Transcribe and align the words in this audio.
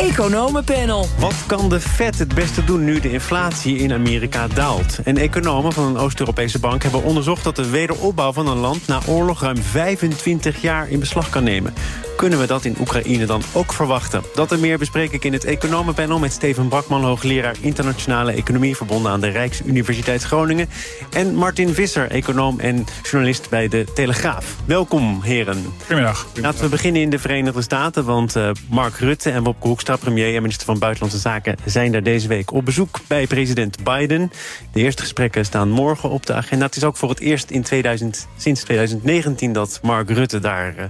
Economenpanel. 0.00 1.06
Wat 1.18 1.34
kan 1.46 1.68
de 1.68 1.80
Fed 1.80 2.18
het 2.18 2.34
beste 2.34 2.64
doen 2.64 2.84
nu 2.84 3.00
de 3.00 3.12
inflatie 3.12 3.76
in 3.76 3.92
Amerika 3.92 4.48
daalt? 4.48 4.98
En 5.04 5.16
economen 5.16 5.72
van 5.72 5.84
een 5.84 5.96
Oost-Europese 5.96 6.58
bank 6.58 6.82
hebben 6.82 7.02
onderzocht... 7.02 7.44
dat 7.44 7.56
de 7.56 7.70
wederopbouw 7.70 8.32
van 8.32 8.46
een 8.46 8.58
land 8.58 8.86
na 8.86 9.00
oorlog 9.06 9.40
ruim 9.40 9.56
25 9.56 10.62
jaar 10.62 10.90
in 10.90 11.00
beslag 11.00 11.30
kan 11.30 11.44
nemen. 11.44 11.74
Kunnen 12.20 12.38
we 12.38 12.46
dat 12.46 12.64
in 12.64 12.76
Oekraïne 12.80 13.26
dan 13.26 13.42
ook 13.52 13.72
verwachten? 13.72 14.22
Dat 14.34 14.52
en 14.52 14.60
meer 14.60 14.78
bespreek 14.78 15.12
ik 15.12 15.24
in 15.24 15.32
het 15.32 15.44
Economenpanel 15.44 16.18
met 16.18 16.32
Steven 16.32 16.68
Brakman... 16.68 17.04
hoogleraar 17.04 17.56
internationale 17.60 18.32
economie 18.32 18.76
verbonden 18.76 19.12
aan 19.12 19.20
de 19.20 19.28
Rijksuniversiteit 19.28 20.22
Groningen... 20.22 20.68
en 21.10 21.34
Martin 21.34 21.74
Visser, 21.74 22.10
econoom 22.10 22.60
en 22.60 22.86
journalist 23.02 23.50
bij 23.50 23.68
De 23.68 23.84
Telegraaf. 23.94 24.56
Welkom, 24.64 25.22
heren. 25.22 25.64
Goedemiddag. 25.78 26.26
Laten 26.34 26.60
we 26.60 26.68
beginnen 26.68 27.02
in 27.02 27.10
de 27.10 27.18
Verenigde 27.18 27.62
Staten... 27.62 28.04
want 28.04 28.36
uh, 28.36 28.50
Mark 28.70 28.96
Rutte 28.96 29.30
en 29.30 29.42
Wopke 29.42 29.66
Hoekstra, 29.66 29.96
premier 29.96 30.34
en 30.34 30.42
minister 30.42 30.66
van 30.66 30.78
Buitenlandse 30.78 31.20
Zaken... 31.20 31.56
zijn 31.64 31.92
daar 31.92 32.02
deze 32.02 32.28
week 32.28 32.52
op 32.52 32.64
bezoek 32.64 32.98
bij 33.06 33.26
president 33.26 33.84
Biden. 33.84 34.30
De 34.72 34.80
eerste 34.80 35.02
gesprekken 35.02 35.44
staan 35.44 35.70
morgen 35.70 36.10
op 36.10 36.26
de 36.26 36.34
agenda. 36.34 36.66
Het 36.66 36.76
is 36.76 36.84
ook 36.84 36.96
voor 36.96 37.08
het 37.08 37.20
eerst 37.20 37.50
in 37.50 37.62
2000, 37.62 38.28
sinds 38.36 38.62
2019 38.62 39.52
dat 39.52 39.80
Mark 39.82 40.10
Rutte 40.10 40.38
daar... 40.38 40.74
Uh, 40.78 40.84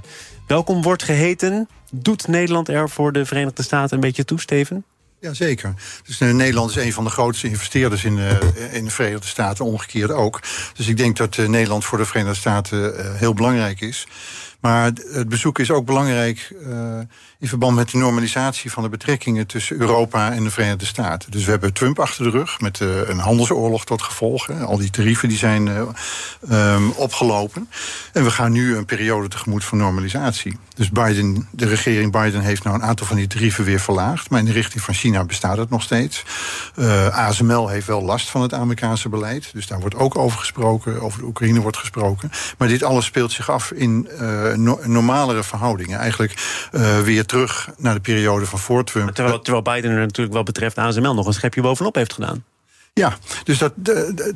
welkom 0.50 0.82
wordt 0.82 1.02
geheten. 1.02 1.68
Doet 1.90 2.27
Nederland 2.27 2.68
er 2.68 2.88
voor 2.88 3.12
de 3.12 3.27
Verenigde 3.27 3.62
Staten 3.62 3.95
een 3.95 4.00
beetje 4.00 4.24
toe, 4.24 4.40
Steven? 4.40 4.84
Jazeker. 5.20 5.74
Dus 6.04 6.20
uh, 6.20 6.32
Nederland 6.32 6.70
is 6.70 6.76
een 6.76 6.92
van 6.92 7.04
de 7.04 7.10
grootste 7.10 7.46
investeerders 7.46 8.04
in, 8.04 8.16
uh, 8.16 8.30
in 8.74 8.84
de 8.84 8.90
Verenigde 8.90 9.26
Staten, 9.26 9.64
omgekeerd 9.64 10.10
ook. 10.10 10.40
Dus 10.74 10.88
ik 10.88 10.96
denk 10.96 11.16
dat 11.16 11.36
uh, 11.36 11.48
Nederland 11.48 11.84
voor 11.84 11.98
de 11.98 12.04
Verenigde 12.04 12.38
Staten 12.38 13.16
heel 13.18 13.34
belangrijk 13.34 13.80
is. 13.80 14.06
Maar 14.60 14.84
het 15.12 15.28
bezoek 15.28 15.59
is 15.59 15.70
ook 15.70 15.87
belangrijk 15.87 16.55
uh, 16.66 16.98
in 17.38 17.48
verband 17.48 17.77
met 17.77 17.91
de 17.91 17.98
normalisatie 17.98 18.70
van 18.70 18.82
de 18.82 18.88
betrekkingen 18.88 19.46
tussen 19.46 19.80
Europa 19.80 20.32
en 20.32 20.45
de 20.45 20.51
Verenigde 20.51 20.87
Staten. 20.87 21.30
Dus 21.30 21.45
we 21.45 21.51
hebben 21.51 21.73
Trump 21.73 21.98
achter 21.98 22.24
de 22.24 22.30
rug 22.30 22.60
met 22.60 22.80
uh, 22.80 23.09
een 23.09 23.18
handelsoorlog 23.18 23.84
tot 23.84 24.02
gevolg. 24.02 24.51
Al 24.51 24.79
die 24.79 24.90
tarieven 24.90 25.29
die 25.29 25.38
zijn 25.38 25.66
uh, 25.66 26.74
um, 26.74 26.90
opgelopen. 26.90 27.68
En 28.12 28.24
we 28.24 28.30
gaan 28.30 28.52
nu 28.52 28.76
een 28.76 28.84
periode 28.84 29.29
tegemoet 29.29 29.65
van 29.65 29.79
normalisatie. 29.79 30.59
Dus 30.74 30.90
Biden, 30.90 31.49
de 31.51 31.66
regering 31.66 32.12
Biden 32.12 32.40
heeft 32.40 32.65
nou 32.65 32.77
een 32.77 32.82
aantal 32.82 33.06
van 33.06 33.16
die 33.16 33.27
tarieven 33.27 33.65
weer 33.65 33.80
verlaagd. 33.80 34.30
Maar 34.30 34.38
in 34.38 34.45
de 34.45 34.52
richting 34.52 34.82
van 34.82 34.95
China 34.95 35.24
bestaat 35.24 35.56
het 35.56 35.71
nog 35.71 35.82
steeds. 35.82 36.24
ASML 37.10 37.68
heeft 37.68 37.87
wel 37.87 38.02
last 38.02 38.30
van 38.30 38.43
het 38.43 38.54
Amerikaanse 38.54 39.09
beleid. 39.09 39.51
Dus 39.52 39.66
daar 39.66 39.80
wordt 39.80 39.95
ook 39.95 40.16
over 40.16 40.38
gesproken. 40.38 41.01
Over 41.01 41.18
de 41.18 41.27
Oekraïne 41.27 41.60
wordt 41.60 41.77
gesproken. 41.77 42.30
Maar 42.59 42.68
dit 42.68 42.82
alles 42.82 43.04
speelt 43.04 43.32
zich 43.32 43.51
af 43.51 43.73
in 43.73 44.09
no 44.56 44.79
normalere 44.84 45.43
verhoudingen. 45.43 45.98
Eigenlijk 45.98 46.34
uh, 46.73 47.01
weer 47.01 47.26
terug 47.26 47.68
naar 47.79 47.95
de 47.95 48.01
periode 48.01 48.46
van 48.46 48.59
voor 48.59 48.84
Trump. 48.84 49.10
Terwijl, 49.10 49.40
terwijl 49.40 49.62
Biden 49.62 49.90
er 49.90 50.01
natuurlijk 50.01 50.37
wat 50.37 50.45
betreft 50.45 50.79
ASML 50.79 51.15
nog 51.15 51.26
een 51.26 51.32
schepje 51.32 51.62
bovenop 51.62 51.95
heeft 51.95 52.12
gedaan. 52.12 52.45
Ja, 52.95 53.16
dus 53.45 53.59
dat, 53.59 53.73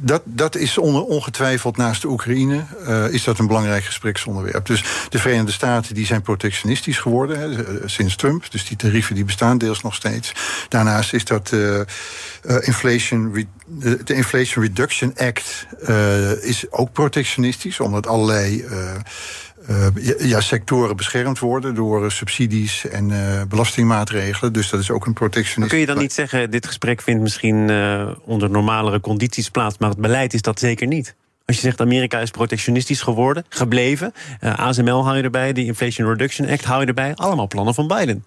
dat, 0.01 0.23
dat 0.25 0.57
is 0.57 0.79
ongetwijfeld 0.79 1.77
naast 1.77 2.03
de 2.03 2.09
Oekraïne... 2.09 2.65
Uh, 2.89 3.13
is 3.13 3.25
dat 3.25 3.39
een 3.39 3.47
belangrijk 3.47 3.85
gespreksonderwerp. 3.85 4.67
Dus 4.67 4.85
de 5.09 5.19
Verenigde 5.19 5.53
Staten 5.53 5.95
die 5.95 6.07
zijn 6.07 6.23
protectionistisch 6.23 6.99
geworden 6.99 7.39
hè, 7.39 7.89
sinds 7.89 8.17
Trump. 8.17 8.51
Dus 8.51 8.67
die 8.67 8.77
tarieven 8.77 9.15
die 9.15 9.25
bestaan 9.25 9.59
deels 9.59 9.83
nog 9.83 9.95
steeds. 9.95 10.33
Daarnaast 10.69 11.13
is 11.13 11.25
dat 11.25 11.51
uh, 11.53 11.75
uh, 11.79 11.85
inflation... 12.61 13.47
De 14.05 14.15
Inflation 14.15 14.65
Reduction 14.65 15.13
Act 15.17 15.67
is 16.41 16.71
ook 16.71 16.93
protectionistisch... 16.93 17.81
omdat 17.81 18.07
allerlei 18.07 18.65
uh, 19.71 19.87
ja, 20.19 20.41
sectoren 20.41 20.97
beschermd 20.97 21.39
worden 21.39 21.75
door 21.75 22.05
uh, 22.05 22.11
subsidies 22.11 22.87
en 22.87 23.11
uh, 23.11 23.43
belastingmaatregelen. 23.49 24.53
Dus 24.53 24.71
dat 24.71 24.81
is 24.81 24.91
ook 24.91 25.07
een 25.07 25.13
protectionisme. 25.13 25.67
kun 25.67 25.79
je 25.79 25.87
dan 25.87 25.99
niet 25.99 26.13
zeggen, 26.13 26.51
dit 26.51 26.67
gesprek 26.67 27.03
vindt 27.03 27.23
misschien 27.23 27.71
onder 28.25 28.51
normalere 28.51 29.01
condities 29.01 29.51
plaats, 29.51 29.79
maar 29.79 29.89
het 29.89 29.99
beleid 29.99 30.35
is 30.35 30.43
dat 30.43 30.59
zeker 30.59 30.87
niet? 30.87 31.15
Als 31.47 31.57
je 31.57 31.63
zegt 31.63 31.81
Amerika 31.81 32.19
is 32.19 32.31
protectionistisch 32.31 33.03
geworden, 33.03 33.45
gebleven. 33.49 34.13
ASML 34.41 35.05
hou 35.05 35.17
je 35.17 35.23
erbij, 35.23 35.53
de 35.53 35.65
Inflation 35.65 36.09
Reduction 36.09 36.49
Act 36.49 36.65
hou 36.65 36.81
je 36.81 36.87
erbij. 36.87 37.15
Allemaal 37.15 37.49
plannen 37.49 37.75
van 37.75 37.87
Biden. 37.87 38.25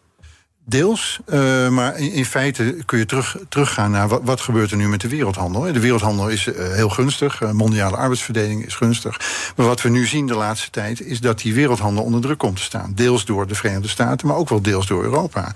Deels, 0.70 1.20
uh, 1.30 1.70
maar 1.70 1.98
in, 1.98 2.26
feite 2.26 2.78
kun 2.86 2.98
je 2.98 3.06
terug, 3.06 3.38
teruggaan 3.50 3.92
naar 3.92 4.08
wat, 4.08 4.22
wat 4.24 4.42
gebeurt 4.42 4.72
er 4.72 4.78
nu 4.78 4.88
met 4.88 5.02
de 5.02 5.08
wereldhandel. 5.08 5.62
De 5.62 5.80
wereldhandel 5.80 6.30
is 6.30 6.46
uh, 6.46 6.56
heel 6.74 6.90
gunstig, 6.90 7.42
uh, 7.42 7.52
mondiale 7.52 7.98
arbeidsverdeling 7.98 8.66
is 8.66 8.76
gunstig. 8.76 9.20
Maar 9.56 9.66
wat 9.66 9.82
we 9.82 9.90
nu 9.90 10.06
zien 10.06 10.28
de 10.28 10.36
laatste 10.36 10.70
tijd 10.70 11.02
is 11.02 11.20
dat 11.20 11.40
die 11.40 11.54
wereldhandel 11.54 12.04
onder 12.04 12.22
druk 12.22 12.38
komt 12.38 12.56
te 12.56 12.62
staan. 12.62 12.92
Deels 12.96 13.26
door 13.26 13.48
de 13.48 13.56
Verenigde 13.56 13.88
Staten, 13.88 14.28
maar 14.28 14.38
ook 14.38 14.50
wel 14.50 14.62
deels 14.62 14.88
door 14.88 15.04
Europa. 15.04 15.52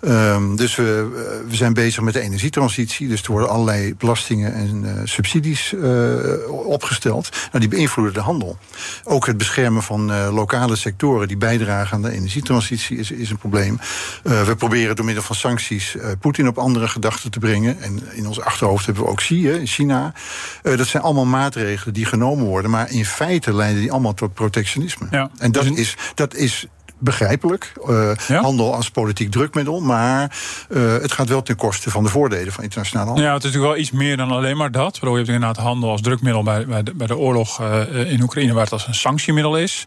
Um, 0.00 0.56
dus 0.56 0.74
we, 0.74 1.08
we 1.48 1.56
zijn 1.56 1.74
bezig 1.74 2.02
met 2.02 2.14
de 2.14 2.20
energietransitie. 2.20 3.08
Dus 3.08 3.22
er 3.22 3.30
worden 3.30 3.48
allerlei 3.48 3.94
belastingen 3.94 4.54
en 4.54 5.00
subsidies 5.04 5.74
opgesteld. 6.48 7.28
Nou, 7.30 7.58
die 7.58 7.68
beïnvloeden 7.68 8.14
de 8.14 8.20
handel. 8.20 8.58
Ook 9.04 9.26
het 9.26 9.36
beschermen 9.36 9.82
van 9.82 10.30
lokale 10.30 10.76
sectoren 10.76 11.28
die 11.28 11.36
bijdragen 11.36 11.96
aan 11.96 12.02
de 12.02 12.12
energietransitie 12.12 12.98
is, 12.98 13.10
is 13.10 13.30
een 13.30 13.38
probleem. 13.38 13.78
We 14.22 14.51
proberen 14.56 14.96
door 14.96 15.04
middel 15.04 15.22
van 15.22 15.36
sancties 15.36 15.94
uh, 15.94 16.06
Poetin 16.20 16.48
op 16.48 16.58
andere 16.58 16.88
gedachten 16.88 17.30
te 17.30 17.38
brengen. 17.38 17.80
En 17.80 18.02
in 18.12 18.26
ons 18.26 18.40
achterhoofd 18.40 18.86
hebben 18.86 19.04
we 19.04 19.10
ook 19.10 19.16
Xi 19.16 19.48
in 19.48 19.66
China. 19.66 20.12
Uh, 20.62 20.76
dat 20.76 20.86
zijn 20.86 21.02
allemaal 21.02 21.24
maatregelen 21.24 21.94
die 21.94 22.04
genomen 22.04 22.44
worden. 22.44 22.70
Maar 22.70 22.90
in 22.90 23.04
feite 23.04 23.54
leiden 23.54 23.80
die 23.80 23.92
allemaal 23.92 24.14
tot 24.14 24.34
protectionisme. 24.34 25.06
Ja. 25.10 25.30
En 25.38 25.52
dat, 25.52 25.62
dus 25.62 25.76
is, 25.76 25.96
dat 26.14 26.34
is 26.34 26.66
begrijpelijk. 26.98 27.72
Uh, 27.88 28.10
ja? 28.28 28.40
Handel 28.40 28.74
als 28.74 28.90
politiek 28.90 29.30
drukmiddel. 29.30 29.80
Maar 29.80 30.36
uh, 30.68 30.92
het 30.92 31.12
gaat 31.12 31.28
wel 31.28 31.42
ten 31.42 31.56
koste 31.56 31.90
van 31.90 32.02
de 32.02 32.08
voordelen 32.08 32.52
van 32.52 32.64
internationale 32.64 33.06
handel. 33.06 33.26
Ja, 33.26 33.32
het 33.34 33.44
is 33.44 33.48
natuurlijk 33.48 33.74
wel 33.74 33.82
iets 33.82 33.92
meer 33.92 34.16
dan 34.16 34.30
alleen 34.30 34.56
maar 34.56 34.70
dat. 34.70 34.98
Je 35.00 35.08
hebt 35.08 35.28
inderdaad 35.28 35.56
handel 35.56 35.90
als 35.90 36.00
drukmiddel 36.00 36.42
bij, 36.42 36.66
bij, 36.66 36.82
de, 36.82 36.94
bij 36.94 37.06
de 37.06 37.16
oorlog 37.16 37.60
uh, 37.60 38.12
in 38.12 38.22
Oekraïne, 38.22 38.52
waar 38.52 38.64
het 38.64 38.72
als 38.72 38.86
een 38.86 38.94
sanctiemiddel 38.94 39.56
is. 39.56 39.86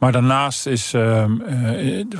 Maar 0.00 0.12
daarnaast 0.12 0.66
is, 0.66 0.94
uh, 0.94 1.24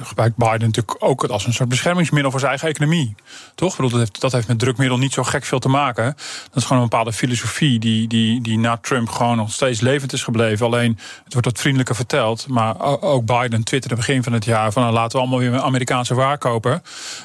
gebruikt 0.03 0.37
Biden 0.37 0.61
natuurlijk 0.61 0.97
ook 0.99 1.25
als 1.25 1.47
een 1.47 1.53
soort 1.53 1.69
beschermingsmiddel 1.69 2.31
voor 2.31 2.41
zijn 2.41 2.53
eigen 2.53 2.69
economie. 2.69 3.15
Toch? 3.55 3.77
Dat 3.77 3.91
heeft, 3.91 4.21
dat 4.21 4.33
heeft 4.33 4.49
met 4.49 4.59
drukmiddel 4.59 4.99
niet 4.99 5.13
zo 5.13 5.23
gek 5.23 5.45
veel 5.45 5.59
te 5.59 5.69
maken. 5.69 6.05
Dat 6.05 6.57
is 6.57 6.65
gewoon 6.65 6.83
een 6.83 6.89
bepaalde 6.89 7.13
filosofie 7.13 7.79
die, 7.79 8.09
die, 8.09 8.41
die 8.41 8.59
na 8.59 8.77
Trump 8.77 9.09
gewoon 9.09 9.37
nog 9.37 9.53
steeds 9.53 9.81
levend 9.81 10.13
is 10.13 10.23
gebleven. 10.23 10.67
Alleen 10.67 10.99
het 11.25 11.33
wordt 11.33 11.49
wat 11.49 11.61
vriendelijker 11.61 11.95
verteld. 11.95 12.49
Maar 12.49 12.81
ook 13.01 13.25
Biden 13.25 13.65
twitterde 13.65 13.97
begin 13.97 14.23
van 14.23 14.33
het 14.33 14.45
jaar 14.45 14.73
van 14.73 14.83
nou, 14.83 14.95
laten 14.95 15.13
we 15.13 15.19
allemaal 15.19 15.39
weer 15.39 15.61
Amerikaanse 15.61 16.15
waar 16.15 16.39
kopen. 16.39 16.83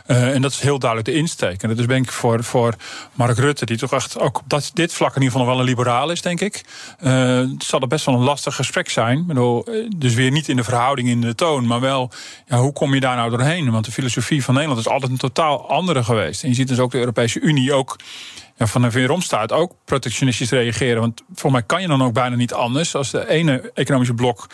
Uh, 0.07 0.33
en 0.33 0.41
dat 0.41 0.51
is 0.51 0.59
heel 0.59 0.79
duidelijk 0.79 1.09
de 1.09 1.17
insteek. 1.17 1.63
En 1.63 1.69
dat 1.69 1.77
is 1.77 1.87
denk 1.87 2.05
ik 2.05 2.11
voor, 2.11 2.43
voor 2.43 2.73
Mark 3.13 3.37
Rutte, 3.37 3.65
die 3.65 3.77
toch 3.77 3.93
echt 3.93 4.19
ook 4.19 4.37
op 4.37 4.43
dat, 4.47 4.71
dit 4.73 4.93
vlak 4.93 5.15
in 5.15 5.21
ieder 5.21 5.31
geval 5.31 5.45
nog 5.45 5.55
wel 5.55 5.59
een 5.59 5.69
liberaal 5.69 6.11
is, 6.11 6.21
denk 6.21 6.41
ik. 6.41 6.65
het 6.97 7.63
zal 7.63 7.79
er 7.79 7.87
best 7.87 8.05
wel 8.05 8.15
een 8.15 8.23
lastig 8.23 8.55
gesprek 8.55 8.89
zijn. 8.89 9.25
Bedoel, 9.25 9.65
dus 9.95 10.13
weer 10.13 10.31
niet 10.31 10.49
in 10.49 10.55
de 10.55 10.63
verhouding, 10.63 11.07
in 11.07 11.21
de 11.21 11.35
toon. 11.35 11.67
Maar 11.67 11.79
wel, 11.79 12.11
ja, 12.47 12.57
hoe 12.57 12.73
kom 12.73 12.93
je 12.93 12.99
daar 12.99 13.15
nou 13.15 13.29
doorheen? 13.29 13.71
Want 13.71 13.85
de 13.85 13.91
filosofie 13.91 14.43
van 14.43 14.53
Nederland 14.53 14.79
is 14.79 14.87
altijd 14.87 15.11
een 15.11 15.17
totaal 15.17 15.69
andere 15.69 16.03
geweest. 16.03 16.43
En 16.43 16.49
je 16.49 16.55
ziet 16.55 16.67
dus 16.67 16.79
ook 16.79 16.91
de 16.91 16.97
Europese 16.97 17.39
Unie 17.39 17.73
ook 17.73 17.97
ja, 18.55 18.67
van 18.67 18.83
een 18.83 18.91
weerom 18.91 19.21
staat 19.21 19.51
ook 19.51 19.73
protectionistisch 19.85 20.49
reageren. 20.49 21.01
Want 21.01 21.21
voor 21.33 21.51
mij 21.51 21.63
kan 21.63 21.81
je 21.81 21.87
dan 21.87 22.03
ook 22.03 22.13
bijna 22.13 22.35
niet 22.35 22.53
anders. 22.53 22.95
Als 22.95 23.11
de 23.11 23.29
ene 23.29 23.71
economische 23.73 24.13
blok 24.13 24.47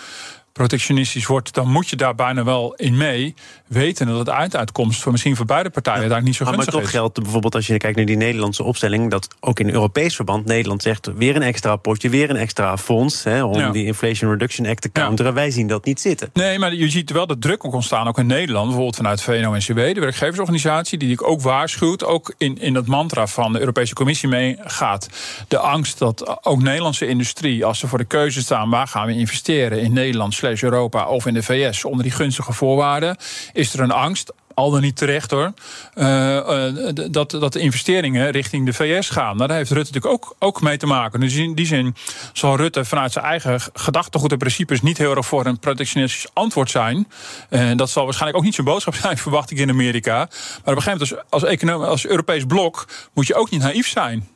protectionistisch 0.54 1.26
wordt, 1.26 1.54
dan 1.54 1.68
moet 1.68 1.90
je 1.90 1.96
daar 1.96 2.16
bijna 2.16 2.44
wel 2.44 2.74
in 2.74 2.98
mee. 2.98 3.34
Weten 3.68 4.08
dat 4.08 4.18
het 4.18 4.28
einduitkomst 4.28 5.02
voor 5.02 5.12
misschien 5.12 5.36
voor 5.36 5.46
beide 5.46 5.70
partijen 5.70 6.10
daar 6.10 6.22
niet 6.22 6.36
zo 6.36 6.46
gunstig 6.46 6.68
is. 6.68 6.74
Maar 6.74 6.82
toch 6.82 6.92
geldt 6.92 7.22
bijvoorbeeld 7.22 7.56
als 7.56 7.68
je 7.68 7.78
kijkt 7.78 7.98
naar 7.98 8.06
die 8.06 8.18
Nederlandse 8.18 8.64
opstelling, 8.64 9.10
dat 9.12 9.28
ook 9.40 9.60
in 9.60 9.70
Europees 9.70 10.16
verband 10.16 10.46
Nederland 10.46 10.82
zegt 10.82 11.10
weer 11.16 11.36
een 11.36 11.42
extra 11.42 11.76
potje, 11.76 12.10
weer 12.10 12.30
een 12.30 12.36
extra 12.36 12.78
fonds 12.78 13.24
hè, 13.24 13.44
om 13.44 13.60
ja. 13.60 13.72
die 13.72 13.86
Inflation 13.86 14.32
Reduction 14.32 14.68
Act 14.68 14.82
te 14.82 14.92
counteren. 14.92 15.32
Ja. 15.32 15.38
Wij 15.38 15.52
zien 15.52 15.68
dat 15.68 15.86
niet 15.86 16.00
zitten. 16.00 16.30
Nee, 16.34 16.60
maar 16.60 16.74
je 16.74 16.90
ziet 16.90 17.12
wel 17.12 17.28
dat 17.28 17.42
druk 17.42 17.66
ook 17.66 17.74
ontstaan, 17.74 18.08
ook 18.08 18.18
in 18.18 18.26
Nederland, 18.26 18.66
bijvoorbeeld 18.66 18.96
vanuit 18.96 19.22
VNO-NCW, 19.22 19.76
de 19.94 20.00
werkgeversorganisatie, 20.00 20.98
die 20.98 21.12
ik 21.12 21.28
ook 21.28 21.42
waarschuwt, 21.42 22.04
ook 22.04 22.34
in, 22.38 22.58
in 22.58 22.74
dat 22.74 22.86
mantra 22.86 23.28
van 23.28 23.54
de 23.54 23.60
Europese 23.60 23.94
Commissie 23.94 24.30
meegaat. 24.30 25.10
De 25.48 25.58
angst 25.58 25.98
dat 25.98 26.46
ook 26.46 26.62
Nederlandse 26.62 27.08
industrie, 27.08 27.66
als 27.66 27.80
ze 27.80 27.88
voor 27.88 27.98
de 27.98 28.06
keuze 28.06 28.42
staan, 28.42 28.70
waar 28.70 28.88
gaan 28.88 29.08
we 29.08 29.14
investeren 29.14 29.82
in 29.82 29.94
Nederland 29.94 30.34
slash 30.42 30.64
Europa 30.64 31.08
of 31.08 31.26
in 31.26 31.34
de 31.34 31.44
VS 31.44 31.86
onder 31.86 32.04
die 32.04 32.12
gunstige 32.12 32.54
voorwaarden, 32.54 33.18
is 33.54 33.74
er 33.74 33.80
een 33.80 33.92
angst 33.92 34.34
al 34.54 34.72
dan 34.72 34.82
niet 34.82 34.96
terecht 34.96 35.32
hoor, 35.32 35.54
uh, 35.96 36.36
uh, 36.36 36.90
dat, 37.12 37.32
dat 37.32 37.54
de 37.54 37.60
investeringen 37.60 38.32
richting 38.32 38.66
de 38.66 38.74
VS 38.74 39.10
gaan. 39.10 39.36
Nou, 39.36 39.48
daar 39.48 39.58
heeft 39.58 39.72
Rutte 39.72 39.94
natuurlijk 39.94 40.24
ook, 40.24 40.36
ook 40.40 40.62
mee 40.62 40.78
te 40.78 40.86
maken. 40.86 41.20
Dus 41.20 41.36
in 41.36 41.56
die 41.56 41.66
zin 41.66 41.96
zal 42.34 42.56
Rutte 42.56 42.86
vanuit 42.86 43.12
zijn 43.12 43.26
eigen 43.26 43.60
gedachtegoed 43.74 44.32
en 44.32 44.38
principes 44.38 44.82
niet 44.82 44.98
heel 44.98 45.16
erg 45.16 45.26
voor 45.26 45.46
een 45.46 45.60
protectionistisch 45.60 46.28
antwoord 46.34 46.70
zijn. 46.70 47.08
En 47.50 47.78
dat 47.78 47.90
zal 47.90 48.04
waarschijnlijk 48.04 48.40
ook 48.40 48.46
niet 48.46 48.56
zijn 48.56 48.68
boodschap 48.68 48.96
zijn, 49.04 49.18
verwacht 49.18 49.52
ik 49.52 49.58
in 49.58 49.70
Amerika. 49.70 50.16
Maar 50.16 50.28
op 50.28 50.76
een 50.76 50.82
gegeven 50.82 50.92
moment 50.92 51.12
als, 51.12 51.24
als, 51.30 51.44
economie, 51.44 51.88
als 51.88 52.06
Europees 52.06 52.46
blok 52.46 52.88
moet 53.14 53.28
je 53.28 53.36
ook 53.36 53.50
niet 53.50 53.62
naïef 53.62 53.88
zijn. 53.88 54.28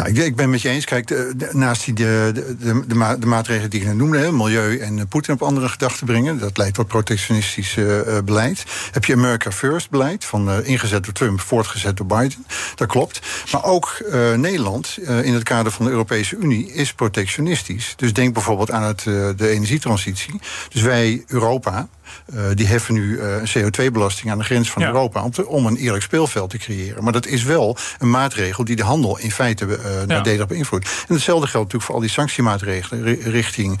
Nou, 0.00 0.12
ik, 0.12 0.24
ik 0.24 0.36
ben 0.36 0.50
met 0.50 0.62
je 0.62 0.68
eens. 0.68 0.84
Kijk, 0.84 1.34
naast 1.52 1.84
die, 1.84 1.94
de, 1.94 2.56
de, 2.58 2.84
de, 3.18 3.26
maatregelen 3.26 3.70
die 3.70 3.80
ik 3.80 3.86
net 3.86 3.96
noemde, 3.96 4.32
milieu 4.32 4.78
en 4.78 5.08
Poetin 5.08 5.34
op 5.34 5.42
andere 5.42 5.68
gedachten 5.68 6.06
brengen, 6.06 6.38
dat 6.38 6.56
leidt 6.56 6.74
tot 6.74 6.86
protectionistisch 6.86 7.78
beleid. 8.24 8.64
Heb 8.90 9.04
je 9.04 9.14
America 9.14 9.50
First 9.50 9.90
beleid, 9.90 10.24
van 10.24 10.64
ingezet 10.64 11.04
door 11.04 11.12
Trump, 11.12 11.40
voortgezet 11.40 11.96
door 11.96 12.06
Biden. 12.06 12.46
Dat 12.74 12.88
klopt. 12.88 13.20
Maar 13.52 13.64
ook 13.64 14.02
Nederland, 14.36 14.98
in 15.22 15.34
het 15.34 15.42
kader 15.42 15.72
van 15.72 15.84
de 15.84 15.90
Europese 15.90 16.36
Unie, 16.36 16.72
is 16.72 16.92
protectionistisch. 16.92 17.92
Dus 17.96 18.12
denk 18.12 18.34
bijvoorbeeld 18.34 18.70
aan 18.70 18.82
het, 18.82 19.02
de 19.36 19.48
energietransitie. 19.48 20.40
Dus 20.68 20.82
wij, 20.82 21.24
Europa, 21.26 21.88
uh, 22.34 22.42
die 22.54 22.66
heffen 22.66 22.94
nu 22.94 23.18
uh, 23.18 23.36
een 23.36 23.48
CO2-belasting 23.48 24.30
aan 24.30 24.38
de 24.38 24.44
grens 24.44 24.70
van 24.70 24.82
Europa 24.82 25.22
om, 25.22 25.30
te, 25.30 25.46
om, 25.46 25.66
een 25.66 25.76
eerlijk 25.76 26.02
speelveld 26.02 26.50
te 26.50 26.58
creëren. 26.58 27.04
Maar 27.04 27.12
dat 27.12 27.26
is 27.26 27.42
wel 27.42 27.76
een 27.98 28.10
maatregel 28.10 28.64
die 28.64 28.76
de 28.76 28.82
handel 28.82 29.18
in 29.18 29.30
feite 29.30 29.66
uh, 29.66 29.76
nadelig 30.06 30.46
beïnvloedt. 30.46 30.84
En 31.08 31.14
hetzelfde 31.14 31.46
geldt 31.46 31.72
natuurlijk 31.72 31.84
voor 31.84 31.94
al 31.94 32.00
die 32.00 32.10
sanctiemaatregelen 32.10 33.20
richting 33.20 33.80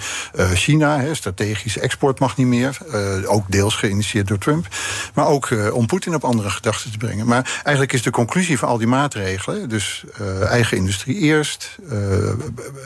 China. 0.54 1.00
Hè, 1.00 1.14
strategisch 1.14 1.78
export 1.78 2.18
mag 2.18 2.36
niet 2.36 2.46
meer. 2.46 2.78
ook 3.26 3.44
deels 3.48 3.74
geïnitieerd 3.74 4.28
door 4.28 4.38
Trump. 4.38 4.66
Maar 5.14 5.26
ook 5.26 5.48
om 5.72 5.86
Poetin 5.86 6.14
op 6.14 6.24
andere 6.24 6.50
gedachten 6.50 6.90
te 6.90 6.98
brengen. 6.98 7.26
Maar 7.26 7.60
eigenlijk 7.62 7.92
is 7.92 8.02
de 8.02 8.10
conclusie 8.10 8.58
van 8.58 8.68
al 8.68 8.78
die 8.78 8.86
maatregelen, 8.86 9.68
dus 9.68 10.04
eigen 10.42 10.76
industrie 10.76 11.16
eerst, 11.16 11.78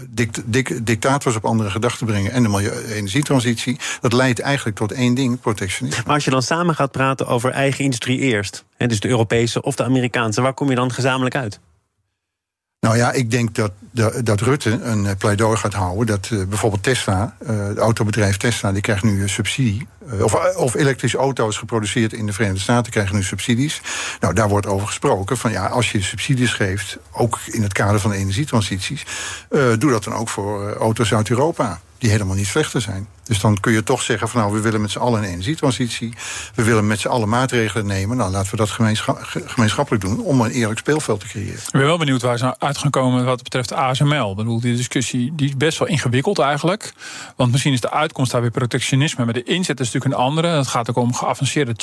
dict, 0.08 0.42
dict, 0.44 0.86
dictators 0.86 1.36
op 1.36 1.44
andere 1.44 1.70
gedachten 1.70 2.06
brengen 2.06 2.32
en 2.32 2.42
de 2.42 2.48
milieu-energietransitie, 2.48 3.78
dat 4.00 4.12
leidt 4.12 4.40
eigenlijk 4.40 4.76
tot 4.76 4.92
één 4.92 5.14
ding 5.14 5.33
protectionisme. 5.40 6.02
Maar 6.06 6.14
als 6.14 6.24
je 6.24 6.30
dan 6.30 6.42
samen 6.42 6.74
gaat 6.74 6.92
praten 6.92 7.26
over 7.26 7.50
eigen 7.50 7.84
industrie 7.84 8.18
eerst, 8.18 8.64
hè, 8.76 8.86
dus 8.86 9.00
de 9.00 9.08
Europese 9.08 9.62
of 9.62 9.76
de 9.76 9.84
Amerikaanse, 9.84 10.40
waar 10.40 10.54
kom 10.54 10.68
je 10.68 10.74
dan 10.74 10.92
gezamenlijk 10.92 11.36
uit? 11.36 11.60
Nou 12.84 12.96
ja, 12.96 13.12
ik 13.12 13.30
denk 13.30 13.54
dat, 13.54 13.72
dat, 14.22 14.40
Rutte 14.40 14.70
een 14.70 15.06
eh, 15.06 15.16
pleidooi 15.18 15.56
gaat 15.56 15.74
houden. 15.74 16.06
Dat 16.06 16.30
uh, 16.32 16.44
bijvoorbeeld 16.44 16.82
Tesla, 16.82 17.36
uh, 17.42 17.66
het 17.66 17.78
autobedrijf 17.78 18.36
Tesla, 18.36 18.72
die 18.72 18.80
krijgt 18.80 19.02
nu 19.02 19.22
een 19.22 19.28
subsidie. 19.28 19.86
Uh, 20.12 20.22
of, 20.22 20.56
of 20.56 20.74
elektrische 20.74 21.18
auto's 21.18 21.56
geproduceerd 21.56 22.12
in 22.12 22.26
de 22.26 22.32
Verenigde 22.32 22.60
Staten 22.60 22.92
krijgen 22.92 23.14
nu 23.14 23.22
subsidies. 23.22 23.80
Nou, 24.20 24.34
daar 24.34 24.48
wordt 24.48 24.66
over 24.66 24.86
gesproken 24.86 25.36
van 25.36 25.50
ja, 25.50 25.66
als 25.66 25.92
je 25.92 26.02
subsidies 26.02 26.52
geeft, 26.52 26.98
ook 27.12 27.38
in 27.46 27.62
het 27.62 27.72
kader 27.72 28.00
van 28.00 28.10
de 28.10 28.16
energietransities, 28.16 29.04
doe 29.78 29.90
dat 29.90 30.04
dan 30.04 30.14
ook 30.14 30.28
voor 30.28 30.72
auto's 30.72 31.14
uit 31.14 31.30
Europa 31.30 31.80
die 31.98 32.10
helemaal 32.10 32.36
niet 32.36 32.46
slechter 32.46 32.80
zijn. 32.80 33.08
Dus 33.24 33.40
dan 33.40 33.60
kun 33.60 33.72
je 33.72 33.82
toch 33.82 34.02
zeggen 34.02 34.28
van 34.28 34.40
nou, 34.40 34.52
we 34.52 34.60
willen 34.60 34.80
met 34.80 34.90
z'n 34.90 34.98
allen 34.98 35.22
een 35.22 35.28
energietransitie. 35.28 36.12
We 36.54 36.62
willen 36.64 36.86
met 36.86 37.00
z'n 37.00 37.08
allen 37.08 37.28
maatregelen 37.28 37.86
nemen. 37.86 38.16
Nou, 38.16 38.30
laten 38.30 38.50
we 38.50 38.56
dat 38.56 38.70
gemeenschappelijk 39.44 40.04
doen 40.04 40.20
om 40.20 40.40
een 40.40 40.50
eerlijk 40.50 40.78
speelveld 40.78 41.20
te 41.20 41.26
creëren. 41.26 41.54
Ik 41.54 41.70
ben 41.72 41.84
wel 41.84 41.98
benieuwd 41.98 42.22
waar 42.22 42.38
ze 42.38 42.58
uit 42.58 42.78
gaan 42.78 42.90
komen 42.90 43.24
wat 43.24 43.42
betreft 43.42 43.72
ASML. 43.72 44.30
Ik 44.30 44.36
bedoel, 44.36 44.60
die 44.60 44.76
discussie 44.76 45.32
die 45.34 45.48
is 45.48 45.56
best 45.56 45.78
wel 45.78 45.88
ingewikkeld 45.88 46.38
eigenlijk. 46.38 46.92
Want 47.36 47.52
misschien 47.52 47.72
is 47.72 47.80
de 47.80 47.90
uitkomst 47.90 48.30
daar 48.30 48.40
weer 48.40 48.50
protectionisme. 48.50 49.24
Maar 49.24 49.34
de 49.34 49.42
inzet 49.42 49.80
is 49.80 49.92
natuurlijk 49.92 50.14
een 50.14 50.26
andere. 50.26 50.48
Het 50.48 50.66
gaat 50.66 50.90
ook 50.90 50.96
om 50.96 51.14
geavanceerde 51.14 51.74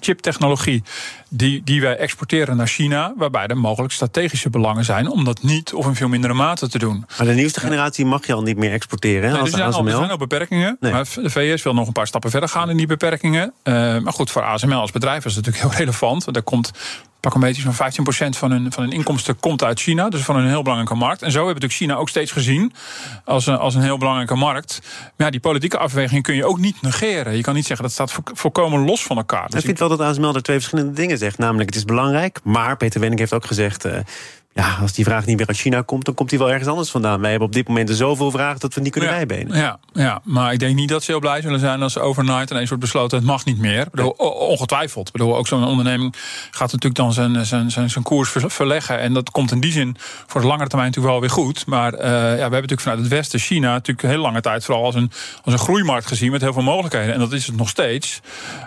chiptechnologie 0.00 0.82
die, 1.28 1.62
die 1.64 1.80
wij 1.80 1.96
exporteren 1.96 2.56
naar 2.56 2.66
China. 2.66 3.14
Waarbij 3.16 3.46
er 3.46 3.56
mogelijk 3.56 3.92
strategische 3.92 4.50
belangen 4.50 4.84
zijn 4.84 5.08
om 5.08 5.24
dat 5.24 5.42
niet 5.42 5.72
of 5.72 5.86
in 5.86 5.94
veel 5.94 6.08
mindere 6.08 6.34
mate 6.34 6.68
te 6.68 6.78
doen. 6.78 7.04
Maar 7.18 7.26
de 7.26 7.32
nieuwste 7.32 7.60
generatie 7.60 8.04
mag 8.04 8.26
je 8.26 8.32
al 8.32 8.42
niet 8.42 8.56
meer 8.56 8.72
exporteren. 8.72 9.32
Nee, 9.32 9.40
er, 9.40 9.48
zijn 9.48 9.72
al, 9.72 9.86
er 9.86 9.90
zijn 9.90 10.10
al 10.10 10.16
beperkingen. 10.16 10.69
Maar 10.80 11.08
de 11.14 11.30
VS 11.30 11.62
wil 11.62 11.74
nog 11.74 11.86
een 11.86 11.92
paar 11.92 12.06
stappen 12.06 12.30
verder 12.30 12.48
gaan 12.48 12.70
in 12.70 12.76
die 12.76 12.86
beperkingen. 12.86 13.52
Uh, 13.64 13.74
maar 13.98 14.12
goed, 14.12 14.30
voor 14.30 14.42
ASML 14.42 14.80
als 14.80 14.90
bedrijf 14.90 15.24
is 15.24 15.36
het 15.36 15.46
natuurlijk 15.46 15.72
heel 15.74 15.84
relevant. 15.84 16.24
Want 16.24 16.36
daar 16.36 16.44
komt 16.44 16.72
pak 17.20 17.34
een 17.34 17.40
beetje 17.40 17.62
zo'n 17.62 18.34
15% 18.34 18.38
van 18.38 18.50
hun, 18.50 18.72
van 18.72 18.82
hun 18.82 18.92
inkomsten 18.92 19.40
komt 19.40 19.62
uit 19.62 19.80
China. 19.80 20.08
Dus 20.08 20.20
van 20.20 20.36
een 20.36 20.48
heel 20.48 20.62
belangrijke 20.62 20.94
markt. 20.94 21.22
En 21.22 21.30
zo 21.30 21.36
hebben 21.36 21.54
we 21.54 21.60
natuurlijk 21.60 21.92
China 21.92 22.00
ook 22.00 22.08
steeds 22.08 22.32
gezien 22.32 22.72
als 23.24 23.46
een, 23.46 23.58
als 23.58 23.74
een 23.74 23.82
heel 23.82 23.98
belangrijke 23.98 24.34
markt. 24.34 24.80
Maar 24.82 25.26
ja, 25.26 25.30
die 25.30 25.40
politieke 25.40 25.78
afweging 25.78 26.22
kun 26.22 26.34
je 26.34 26.44
ook 26.44 26.58
niet 26.58 26.82
negeren. 26.82 27.36
Je 27.36 27.42
kan 27.42 27.54
niet 27.54 27.66
zeggen 27.66 27.84
dat 27.84 27.94
staat 27.94 28.18
volkomen 28.34 28.84
los 28.84 29.02
van 29.02 29.16
elkaar. 29.16 29.48
Dus 29.48 29.58
ik 29.58 29.64
vind 29.64 29.78
wel 29.78 29.88
dat 29.88 30.00
ASML 30.00 30.34
er 30.34 30.42
twee 30.42 30.56
verschillende 30.56 30.92
dingen 30.92 31.18
zegt. 31.18 31.38
Namelijk, 31.38 31.68
het 31.68 31.78
is 31.78 31.84
belangrijk. 31.84 32.40
Maar 32.44 32.76
Peter 32.76 33.00
Wenning 33.00 33.20
heeft 33.20 33.34
ook 33.34 33.46
gezegd... 33.46 33.86
Uh, 33.86 33.92
ja, 34.52 34.76
als 34.80 34.92
die 34.92 35.04
vraag 35.04 35.26
niet 35.26 35.36
meer 35.36 35.46
uit 35.46 35.56
China 35.56 35.82
komt, 35.82 36.04
dan 36.04 36.14
komt 36.14 36.30
die 36.30 36.38
wel 36.38 36.50
ergens 36.50 36.68
anders 36.68 36.90
vandaan. 36.90 37.20
Wij 37.20 37.30
hebben 37.30 37.48
op 37.48 37.54
dit 37.54 37.68
moment 37.68 37.90
zoveel 37.90 38.30
vragen 38.30 38.60
dat 38.60 38.74
we 38.74 38.80
niet 38.80 38.92
kunnen 38.92 39.10
ja, 39.10 39.16
bijbenen. 39.16 39.56
Ja, 39.56 39.78
ja, 39.92 40.20
maar 40.24 40.52
ik 40.52 40.58
denk 40.58 40.74
niet 40.74 40.88
dat 40.88 41.02
ze 41.02 41.10
heel 41.10 41.20
blij 41.20 41.40
zullen 41.40 41.60
zijn 41.60 41.82
als 41.82 41.92
ze 41.92 42.00
overnight 42.00 42.50
ineens 42.50 42.68
wordt 42.68 42.84
besloten: 42.84 43.18
het 43.18 43.26
mag 43.26 43.44
niet 43.44 43.58
meer. 43.58 43.86
Bedoel, 43.90 44.10
ongetwijfeld. 44.10 45.06
Ik 45.06 45.12
bedoel, 45.12 45.36
ook 45.36 45.46
zo'n 45.46 45.64
onderneming 45.64 46.14
gaat 46.50 46.72
natuurlijk 46.72 46.94
dan 46.94 47.12
zijn, 47.12 47.46
zijn, 47.46 47.70
zijn, 47.70 47.90
zijn 47.90 48.04
koers 48.04 48.32
verleggen. 48.46 48.98
En 48.98 49.12
dat 49.12 49.30
komt 49.30 49.50
in 49.50 49.60
die 49.60 49.72
zin 49.72 49.96
voor 50.26 50.40
de 50.40 50.46
langere 50.46 50.68
termijn 50.68 50.90
natuurlijk 50.90 51.14
wel 51.14 51.28
weer 51.28 51.44
goed. 51.44 51.66
Maar 51.66 51.92
uh, 51.92 52.00
ja, 52.00 52.08
we 52.08 52.40
hebben 52.40 52.50
natuurlijk 52.50 52.80
vanuit 52.80 53.00
het 53.00 53.08
Westen 53.08 53.38
China 53.38 53.72
natuurlijk 53.72 54.08
hele 54.08 54.22
lange 54.22 54.40
tijd 54.40 54.64
vooral 54.64 54.84
als 54.84 54.94
een, 54.94 55.10
als 55.44 55.52
een 55.52 55.60
groeimarkt 55.60 56.06
gezien 56.06 56.30
met 56.30 56.40
heel 56.40 56.52
veel 56.52 56.62
mogelijkheden. 56.62 57.14
En 57.14 57.20
dat 57.20 57.32
is 57.32 57.46
het 57.46 57.56
nog 57.56 57.68
steeds. 57.68 58.20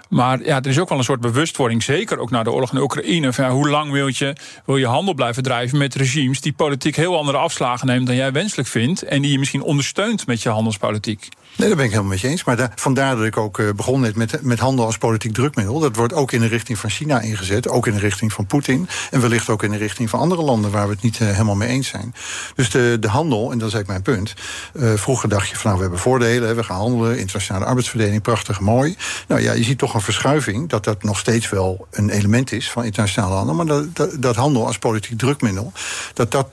Maar 0.10 0.44
ja, 0.44 0.58
er 0.62 0.68
is 0.68 0.80
ook 0.80 0.90
wel 0.90 0.98
een 0.98 1.04
soort 1.04 1.22
bewustwording, 1.22 1.84
zeker 1.84 2.18
ook 2.18 2.30
na 2.30 2.44
de 2.44 2.52
oorlog 2.52 2.72
in 2.72 2.80
Oekraïne. 2.80 3.34
Van, 3.34 3.46
ja, 3.46 3.52
hoe 3.52 3.70
lang 3.70 3.92
wil 3.92 4.08
je, 4.08 4.36
wil 4.66 4.78
je 4.78 4.88
handel 4.88 5.14
blijven 5.14 5.44
drijven? 5.44 5.73
Met 5.74 5.96
regimes 5.96 6.42
die 6.42 6.54
politiek 6.54 6.96
heel 6.96 7.18
andere 7.18 7.38
afslagen 7.38 7.88
nemen 7.88 8.06
dan 8.06 8.16
jij 8.16 8.32
wenselijk 8.32 8.68
vindt. 8.68 9.02
En 9.02 9.22
die 9.22 9.32
je 9.32 9.40
misschien 9.40 9.62
ondersteunt 9.62 10.28
met 10.28 10.42
je 10.42 10.50
handelspolitiek. 10.50 11.30
Nee, 11.56 11.68
daar 11.68 11.78
ben 11.78 11.86
ik 11.86 11.92
helemaal 11.92 12.12
met 12.12 12.22
je 12.22 12.28
eens. 12.28 12.44
Maar 12.44 12.72
vandaar 12.76 13.16
dat 13.16 13.26
ik 13.26 13.38
ook 13.38 13.58
uh, 13.58 13.72
begon 13.72 14.02
net 14.02 14.16
met, 14.16 14.42
met 14.42 14.60
handel 14.60 14.86
als 14.86 14.98
politiek 14.98 15.34
drukmiddel. 15.34 15.80
Dat 15.80 15.96
wordt 15.96 16.14
ook 16.14 16.32
in 16.32 16.40
de 16.42 16.48
richting 16.48 16.78
van 16.78 16.90
China 16.90 17.20
ingezet. 17.20 17.68
Ook 17.68 17.88
in 17.88 17.94
de 17.94 18.00
richting 18.00 18.34
van 18.34 18.46
Poetin. 18.46 18.88
En 19.12 19.22
wellicht 19.22 19.50
ook 19.50 19.64
in 19.64 19.72
de 19.72 19.78
richting 19.78 20.10
van 20.10 20.20
andere 20.20 20.42
landen 20.42 20.72
waar 20.72 20.88
we 20.88 20.94
het 20.94 21.02
niet 21.02 21.20
uh, 21.20 21.28
helemaal 21.28 21.56
mee 21.56 21.70
eens 21.70 21.88
zijn. 21.88 22.16
Dus 22.56 22.70
de, 22.70 22.98
de 23.00 23.08
handel, 23.08 23.52
en 23.52 23.58
dat 23.58 23.68
is 23.68 23.74
eigenlijk 23.74 24.06
mijn 24.06 24.18
punt. 24.18 24.34
Uh, 24.74 24.94
vroeger 24.94 25.30
dacht 25.30 25.50
je 25.50 25.56
van 25.56 25.64
nou, 25.64 25.76
we 25.76 25.82
hebben 25.82 26.00
voordelen. 26.00 26.56
We 26.56 26.64
gaan 26.64 26.78
handelen, 26.78 27.18
internationale 27.18 27.66
arbeidsverdeling, 27.66 28.22
prachtig, 28.22 28.60
mooi. 28.60 28.96
Nou 29.28 29.42
ja, 29.42 29.52
je 29.52 29.64
ziet 29.64 29.78
toch 29.78 29.94
een 29.94 30.02
verschuiving. 30.02 30.70
Dat 30.70 30.84
dat 30.84 31.04
nog 31.04 31.20
steeds 31.20 31.50
wel 31.50 31.88
een 31.92 32.10
element 32.10 32.52
is 32.52 32.72
van 32.72 32.84
internationale 32.84 33.36
handel. 33.36 33.56
Maar 33.56 33.66
dat, 33.94 34.22
dat 34.22 34.36
handel 34.36 34.66
als 34.66 34.78
politiek 34.78 35.18
drukmiddel. 35.18 35.72
Dat 36.14 36.32
dat 36.32 36.48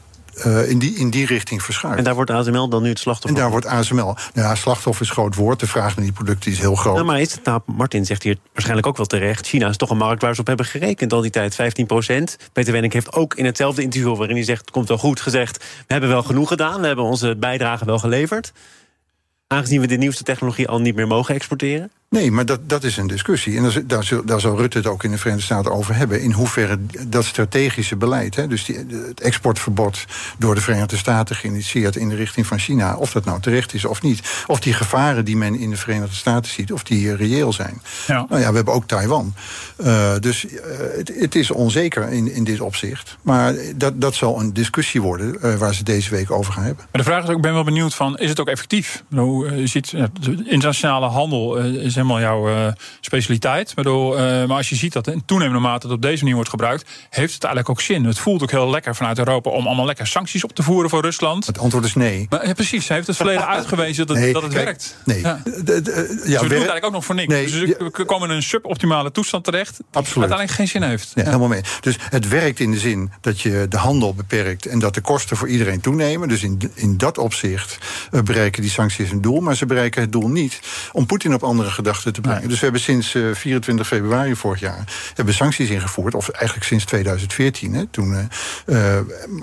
uh, 0.46 0.70
in, 0.70 0.78
die, 0.78 0.94
in 0.94 1.10
die 1.10 1.26
richting 1.26 1.62
verschuift. 1.62 1.98
En 1.98 2.04
daar 2.04 2.14
wordt 2.14 2.30
ASML 2.30 2.68
dan 2.68 2.82
nu 2.82 2.88
het 2.88 2.98
slachtoffer 2.98 3.36
En 3.36 3.42
daar 3.42 3.50
wordt 3.50 3.66
ASML. 3.66 4.04
Nou 4.04 4.16
ja, 4.34 4.54
slachtoffer 4.54 5.04
is 5.04 5.10
groot 5.10 5.34
woord. 5.34 5.60
De 5.60 5.66
vraag 5.66 5.96
naar 5.96 6.04
die 6.04 6.14
producten 6.14 6.50
is 6.50 6.58
heel 6.58 6.74
groot. 6.74 6.94
Nou, 6.94 7.06
maar 7.06 7.20
is 7.20 7.32
het 7.32 7.44
nou, 7.44 7.60
Martin 7.66 8.06
zegt 8.06 8.22
hier 8.22 8.36
waarschijnlijk 8.52 8.86
ook 8.86 8.96
wel 8.96 9.06
terecht. 9.06 9.46
China 9.46 9.68
is 9.68 9.76
toch 9.76 9.90
een 9.90 9.96
markt 9.96 10.22
waar 10.22 10.34
ze 10.34 10.40
op 10.40 10.46
hebben 10.46 10.66
gerekend 10.66 11.12
al 11.12 11.20
die 11.20 11.30
tijd. 11.30 11.54
15 11.54 11.86
procent. 11.86 12.36
Peter 12.52 12.72
Wenning 12.72 12.92
heeft 12.92 13.12
ook 13.12 13.34
in 13.34 13.44
hetzelfde 13.44 13.82
interview 13.82 14.16
waarin 14.16 14.36
hij 14.36 14.44
zegt: 14.44 14.60
het 14.60 14.70
komt 14.70 14.88
wel 14.88 14.98
goed 14.98 15.20
gezegd. 15.20 15.56
We 15.58 15.92
hebben 15.92 16.10
wel 16.10 16.22
genoeg 16.22 16.48
gedaan. 16.48 16.80
We 16.80 16.86
hebben 16.86 17.04
onze 17.04 17.36
bijdrage 17.36 17.84
wel 17.84 17.98
geleverd. 17.98 18.52
Aangezien 19.46 19.80
we 19.80 19.86
de 19.86 19.96
nieuwste 19.96 20.22
technologie 20.22 20.68
al 20.68 20.80
niet 20.80 20.94
meer 20.94 21.06
mogen 21.06 21.34
exporteren. 21.34 21.90
Nee, 22.10 22.32
maar 22.32 22.46
dat, 22.46 22.60
dat 22.68 22.84
is 22.84 22.96
een 22.96 23.06
discussie. 23.06 23.56
En 23.56 23.86
daar, 23.86 24.04
zal, 24.04 24.24
daar 24.24 24.40
zal 24.40 24.56
Rutte 24.56 24.78
het 24.78 24.86
ook 24.86 25.04
in 25.04 25.10
de 25.10 25.18
Verenigde 25.18 25.44
Staten 25.44 25.72
over 25.72 25.96
hebben. 25.96 26.22
In 26.22 26.32
hoeverre 26.32 26.78
dat 27.08 27.24
strategische 27.24 27.96
beleid, 27.96 28.36
hè, 28.36 28.46
dus 28.46 28.64
die, 28.64 28.76
het 29.06 29.20
exportverbod 29.20 30.04
door 30.38 30.54
de 30.54 30.60
Verenigde 30.60 30.96
Staten 30.96 31.36
geïnitieerd 31.36 31.96
in 31.96 32.08
de 32.08 32.14
richting 32.14 32.46
van 32.46 32.58
China, 32.58 32.96
of 32.96 33.12
dat 33.12 33.24
nou 33.24 33.40
terecht 33.40 33.74
is 33.74 33.84
of 33.84 34.02
niet. 34.02 34.44
Of 34.46 34.60
die 34.60 34.72
gevaren 34.72 35.24
die 35.24 35.36
men 35.36 35.58
in 35.58 35.70
de 35.70 35.76
Verenigde 35.76 36.14
Staten 36.14 36.50
ziet, 36.50 36.72
of 36.72 36.82
die 36.82 37.14
reëel 37.14 37.52
zijn. 37.52 37.82
Ja. 38.06 38.26
Nou 38.28 38.40
ja, 38.40 38.48
we 38.48 38.56
hebben 38.56 38.74
ook 38.74 38.86
Taiwan. 38.86 39.34
Uh, 39.80 40.12
dus 40.20 40.44
uh, 40.44 40.50
het, 40.96 41.12
het, 41.18 41.34
is 41.34 41.50
onzeker 41.50 42.08
in, 42.08 42.32
in 42.32 42.44
dit 42.44 42.60
opzicht. 42.60 43.16
Maar 43.22 43.54
dat, 43.76 44.00
dat 44.00 44.14
zal 44.14 44.40
een 44.40 44.52
discussie 44.52 45.02
worden 45.02 45.36
uh, 45.44 45.54
waar 45.54 45.74
ze 45.74 45.84
deze 45.84 46.10
week 46.10 46.30
over 46.30 46.52
gaan 46.52 46.64
hebben. 46.64 46.84
Maar 46.92 47.02
de 47.02 47.08
vraag 47.08 47.22
is 47.22 47.28
ook, 47.28 47.36
ik 47.36 47.42
ben 47.42 47.54
wel 47.54 47.64
benieuwd 47.64 47.94
van, 47.94 48.18
is 48.18 48.28
het 48.28 48.40
ook 48.40 48.48
effectief? 48.48 49.04
Nou, 49.08 49.56
je 49.56 49.66
ziet, 49.66 49.90
de 49.90 50.44
internationale 50.44 51.06
handel 51.06 51.56
is 51.56 51.98
helemaal 52.00 52.20
jouw 52.20 52.48
uh, 52.48 52.72
specialiteit. 53.00 53.74
Bedoel, 53.74 54.12
uh, 54.12 54.20
maar 54.20 54.56
als 54.56 54.68
je 54.68 54.74
ziet 54.74 54.92
dat 54.92 55.06
in 55.06 55.22
toenemende 55.24 55.60
mate 55.60 55.86
dat 55.86 55.96
op 55.96 56.02
deze 56.02 56.18
manier 56.18 56.34
wordt 56.34 56.50
gebruikt, 56.50 56.88
heeft 57.10 57.34
het 57.34 57.44
eigenlijk 57.44 57.78
ook 57.78 57.80
zin. 57.80 58.04
Het 58.04 58.18
voelt 58.18 58.42
ook 58.42 58.50
heel 58.50 58.70
lekker 58.70 58.96
vanuit 58.96 59.18
Europa 59.18 59.50
om 59.50 59.66
allemaal 59.66 59.86
lekker 59.86 60.06
sancties 60.06 60.44
op 60.44 60.52
te 60.52 60.62
voeren 60.62 60.90
voor 60.90 61.02
Rusland. 61.02 61.46
Het 61.46 61.58
antwoord 61.58 61.84
is 61.84 61.94
nee. 61.94 62.26
Maar, 62.30 62.46
ja, 62.46 62.52
precies, 62.52 62.88
heeft 62.88 63.06
het 63.06 63.16
verleden 63.16 63.46
uitgewezen 63.56 64.06
dat, 64.06 64.16
nee, 64.16 64.32
dat 64.32 64.42
het 64.42 64.52
werkt. 64.52 64.96
Nee. 65.04 65.20
Ja. 65.20 65.40
De, 65.44 65.62
de, 65.64 65.82
de, 65.82 65.92
ja, 65.92 66.00
dus 66.00 66.24
we 66.24 66.30
doen 66.30 66.40
het 66.40 66.50
eigenlijk 66.50 66.84
ook 66.84 66.92
nog 66.92 67.04
voor 67.04 67.14
niks. 67.14 67.28
Nee, 67.28 67.50
dus 67.50 67.76
we 67.78 68.04
komen 68.04 68.30
in 68.30 68.36
een 68.36 68.42
suboptimale 68.42 69.10
toestand 69.10 69.44
terecht. 69.44 69.78
Absoluut. 69.92 70.30
uiteindelijk 70.30 70.50
geen 70.50 70.68
zin 70.68 70.82
heeft. 70.82 71.12
Ja, 71.14 71.24
Helemaal 71.24 71.48
mee. 71.48 71.60
Dus 71.80 71.96
het 72.10 72.28
werkt 72.28 72.60
in 72.60 72.70
de 72.70 72.78
zin 72.78 73.10
dat 73.20 73.40
je 73.40 73.66
de 73.68 73.76
handel 73.76 74.14
beperkt 74.14 74.66
en 74.66 74.78
dat 74.78 74.94
de 74.94 75.00
kosten 75.00 75.36
voor 75.36 75.48
iedereen 75.48 75.80
toenemen. 75.80 76.28
Dus 76.28 76.42
in, 76.42 76.72
in 76.74 76.96
dat 76.96 77.18
opzicht 77.18 77.78
uh, 78.12 78.20
bereiken 78.22 78.62
die 78.62 78.70
sancties 78.70 79.10
een 79.10 79.20
doel. 79.20 79.40
Maar 79.40 79.56
ze 79.56 79.66
bereiken 79.66 80.00
het 80.00 80.12
doel 80.12 80.28
niet 80.28 80.60
om 80.92 81.06
Poetin 81.06 81.34
op 81.34 81.42
andere 81.42 81.70
gedachten 81.70 81.89
te 81.98 82.20
brengen. 82.20 82.48
Dus 82.48 82.58
we 82.58 82.64
hebben 82.64 82.80
sinds 82.80 83.10
24 83.32 83.90
eh, 83.90 83.98
februari 83.98 84.36
vorig 84.36 84.60
jaar 84.60 84.84
hebben 85.14 85.34
sancties 85.34 85.70
ingevoerd. 85.70 86.14
Of 86.14 86.28
eigenlijk 86.28 86.66
sinds 86.66 86.84
2014. 86.84 87.74
Hè, 87.74 87.86
toen, 87.86 88.28
uh, 88.66 88.98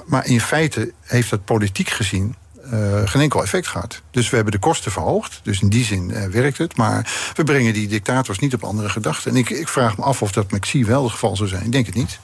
maar 0.06 0.26
in 0.26 0.42
feite 0.42 0.92
heeft 1.02 1.30
dat 1.30 1.46
politiek 1.46 1.90
gezien 1.90 2.36
uh, 2.74 3.02
geen 3.06 3.22
enkel 3.22 3.42
effect 3.42 3.68
gehad. 3.68 4.02
Dus 4.12 4.30
we 4.30 4.36
hebben 4.36 4.54
de 4.54 4.60
kosten 4.60 4.92
verhoogd. 4.92 5.40
Dus 5.44 5.62
in 5.62 5.70
die 5.70 5.84
zin 5.84 6.10
uh, 6.10 6.26
werkt 6.26 6.58
het. 6.58 6.78
Maar 6.78 7.12
we 7.36 7.44
brengen 7.44 7.74
die 7.74 7.88
dictators 7.88 8.40
niet 8.40 8.54
op 8.54 8.64
andere 8.64 8.90
gedachten. 8.90 9.32
En 9.32 9.38
ik, 9.38 9.50
ik 9.50 9.68
vraag 9.68 9.98
me 9.98 10.04
af 10.04 10.22
of 10.22 10.32
dat 10.32 10.52
met 10.52 10.62
Xi 10.62 10.86
wel 10.86 11.04
het 11.04 11.12
geval 11.12 11.36
zou 11.36 11.50
zijn. 11.50 11.66
Ik 11.66 11.72
denk 11.72 11.86
het 11.86 11.96
niet. 11.96 12.20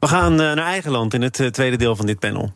We 0.00 0.08
gaan 0.08 0.32
uh, 0.32 0.38
naar 0.38 0.58
eigen 0.58 0.90
land 0.90 1.14
in 1.14 1.22
het 1.22 1.48
tweede 1.52 1.76
deel 1.76 1.96
van 1.96 2.06
dit 2.06 2.18
panel. 2.18 2.52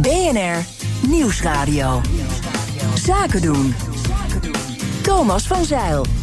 BNR 0.00 0.64
Nieuwsradio. 1.08 2.00
Zaken 2.94 3.42
doen. 3.42 3.89
Thomas 5.10 5.46
van 5.46 5.64
Zeil. 5.64 6.19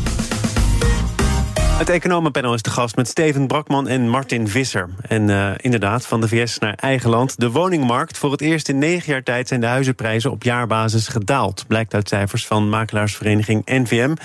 Het 1.77 1.89
economenpanel 1.89 2.53
is 2.53 2.61
de 2.61 2.69
gast 2.69 2.95
met 2.95 3.07
Steven 3.07 3.47
Brakman 3.47 3.87
en 3.87 4.09
Martin 4.09 4.47
Visser. 4.47 4.89
En 5.01 5.29
uh, 5.29 5.51
inderdaad, 5.57 6.05
van 6.05 6.21
de 6.21 6.27
VS 6.27 6.59
naar 6.59 6.73
eigen 6.73 7.09
land. 7.09 7.39
De 7.39 7.51
woningmarkt. 7.51 8.17
Voor 8.17 8.31
het 8.31 8.41
eerst 8.41 8.69
in 8.69 8.77
negen 8.77 9.11
jaar 9.11 9.23
tijd 9.23 9.47
zijn 9.47 9.59
de 9.59 9.65
huizenprijzen 9.65 10.31
op 10.31 10.43
jaarbasis 10.43 11.07
gedaald. 11.07 11.65
Blijkt 11.67 11.93
uit 11.93 12.07
cijfers 12.07 12.47
van 12.47 12.69
makelaarsvereniging 12.69 13.61
NVM. 13.65 14.15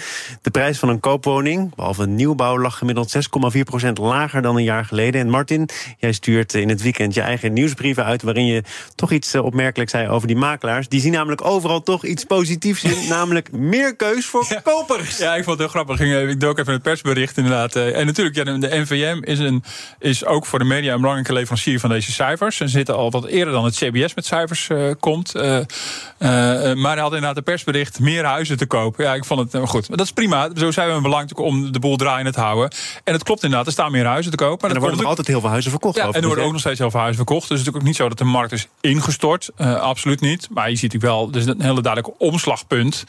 De 0.42 0.50
prijs 0.50 0.78
van 0.78 0.88
een 0.88 1.00
koopwoning, 1.00 1.74
behalve 1.74 2.02
een 2.02 2.14
nieuwbouw, 2.14 2.58
lag 2.58 2.78
gemiddeld 2.78 3.14
6,4% 3.86 3.92
lager 3.92 4.42
dan 4.42 4.56
een 4.56 4.64
jaar 4.64 4.84
geleden. 4.84 5.20
En 5.20 5.28
Martin, 5.28 5.68
jij 5.98 6.12
stuurt 6.12 6.54
in 6.54 6.68
het 6.68 6.82
weekend 6.82 7.14
je 7.14 7.20
eigen 7.20 7.52
nieuwsbrieven 7.52 8.04
uit. 8.04 8.22
waarin 8.22 8.46
je 8.46 8.62
toch 8.94 9.12
iets 9.12 9.34
uh, 9.34 9.44
opmerkelijk 9.44 9.90
zei 9.90 10.08
over 10.08 10.26
die 10.26 10.36
makelaars. 10.36 10.88
Die 10.88 11.00
zien 11.00 11.12
namelijk 11.12 11.44
overal 11.44 11.82
toch 11.82 12.04
iets 12.04 12.24
positiefs 12.24 12.84
in. 12.84 13.08
namelijk 13.08 13.52
meer 13.52 13.96
keus 13.96 14.26
voor 14.26 14.46
ja. 14.48 14.60
kopers. 14.60 15.18
Ja, 15.18 15.34
ik 15.34 15.44
vond 15.44 15.58
het 15.58 15.72
heel 15.72 15.82
grappig. 15.84 16.00
Ik 16.30 16.40
dook 16.40 16.58
even 16.58 16.72
het 16.72 16.82
persbericht 16.82 17.40
inderdaad. 17.44 17.76
En 17.76 18.06
natuurlijk, 18.06 18.36
ja, 18.36 18.44
de 18.44 18.80
NVM 18.80 19.18
is, 19.20 19.38
een, 19.38 19.64
is 19.98 20.24
ook 20.24 20.46
voor 20.46 20.58
de 20.58 20.64
media 20.64 20.92
een 20.92 21.00
belangrijke 21.00 21.32
leverancier 21.32 21.80
van 21.80 21.90
deze 21.90 22.12
cijfers. 22.12 22.56
Ze 22.56 22.68
zitten 22.68 22.96
al 22.96 23.10
wat 23.10 23.26
eerder 23.26 23.52
dan 23.52 23.64
het 23.64 23.74
CBS 23.74 24.14
met 24.14 24.26
cijfers 24.26 24.68
uh, 24.68 24.90
komt. 25.00 25.36
Uh, 25.36 25.42
uh, 25.42 25.64
maar 26.18 26.92
hij 26.92 27.02
had 27.02 27.12
inderdaad 27.12 27.36
een 27.36 27.42
persbericht 27.42 28.00
meer 28.00 28.24
huizen 28.24 28.56
te 28.56 28.66
kopen. 28.66 29.04
Ja, 29.04 29.14
ik 29.14 29.24
vond 29.24 29.52
het 29.52 29.68
goed. 29.68 29.88
Maar 29.88 29.96
dat 29.96 30.06
is 30.06 30.12
prima. 30.12 30.50
Zo 30.54 30.70
zijn 30.70 30.94
we 30.94 31.00
belangrijk 31.00 31.38
om 31.38 31.72
de 31.72 31.78
boel 31.78 31.96
draaiende 31.96 32.32
te 32.32 32.40
houden. 32.40 32.70
En 33.04 33.12
het 33.12 33.22
klopt 33.22 33.42
inderdaad, 33.42 33.66
er 33.66 33.72
staan 33.72 33.92
meer 33.92 34.06
huizen 34.06 34.30
te 34.30 34.36
kopen. 34.36 34.58
Maar 34.60 34.70
en 34.70 34.76
er 34.76 34.82
worden 34.82 34.98
nog 34.98 35.08
altijd 35.08 35.26
heel 35.26 35.40
veel 35.40 35.48
huizen 35.48 35.70
verkocht. 35.70 35.96
Ja, 35.96 36.06
en 36.06 36.20
er 36.20 36.26
worden 36.26 36.44
ook 36.44 36.52
nog 36.52 36.60
steeds 36.60 36.78
heel 36.78 36.90
veel 36.90 37.00
huizen 37.00 37.24
verkocht. 37.24 37.48
Dus 37.48 37.58
het 37.58 37.58
is 37.58 37.64
natuurlijk 37.64 37.84
ook 37.84 37.88
niet 37.88 37.96
zo 37.96 38.08
dat 38.08 38.18
de 38.18 38.32
markt 38.32 38.52
is 38.52 38.68
ingestort. 38.80 39.50
absoluut 39.56 40.20
niet. 40.20 40.48
Maar 40.50 40.70
je 40.70 40.76
ziet 40.76 40.92
natuurlijk 40.92 41.12
wel, 41.12 41.28
er 41.32 41.36
is 41.36 41.46
een 41.46 41.62
hele 41.62 41.82
duidelijk 41.82 42.14
omslagpunt. 42.18 43.04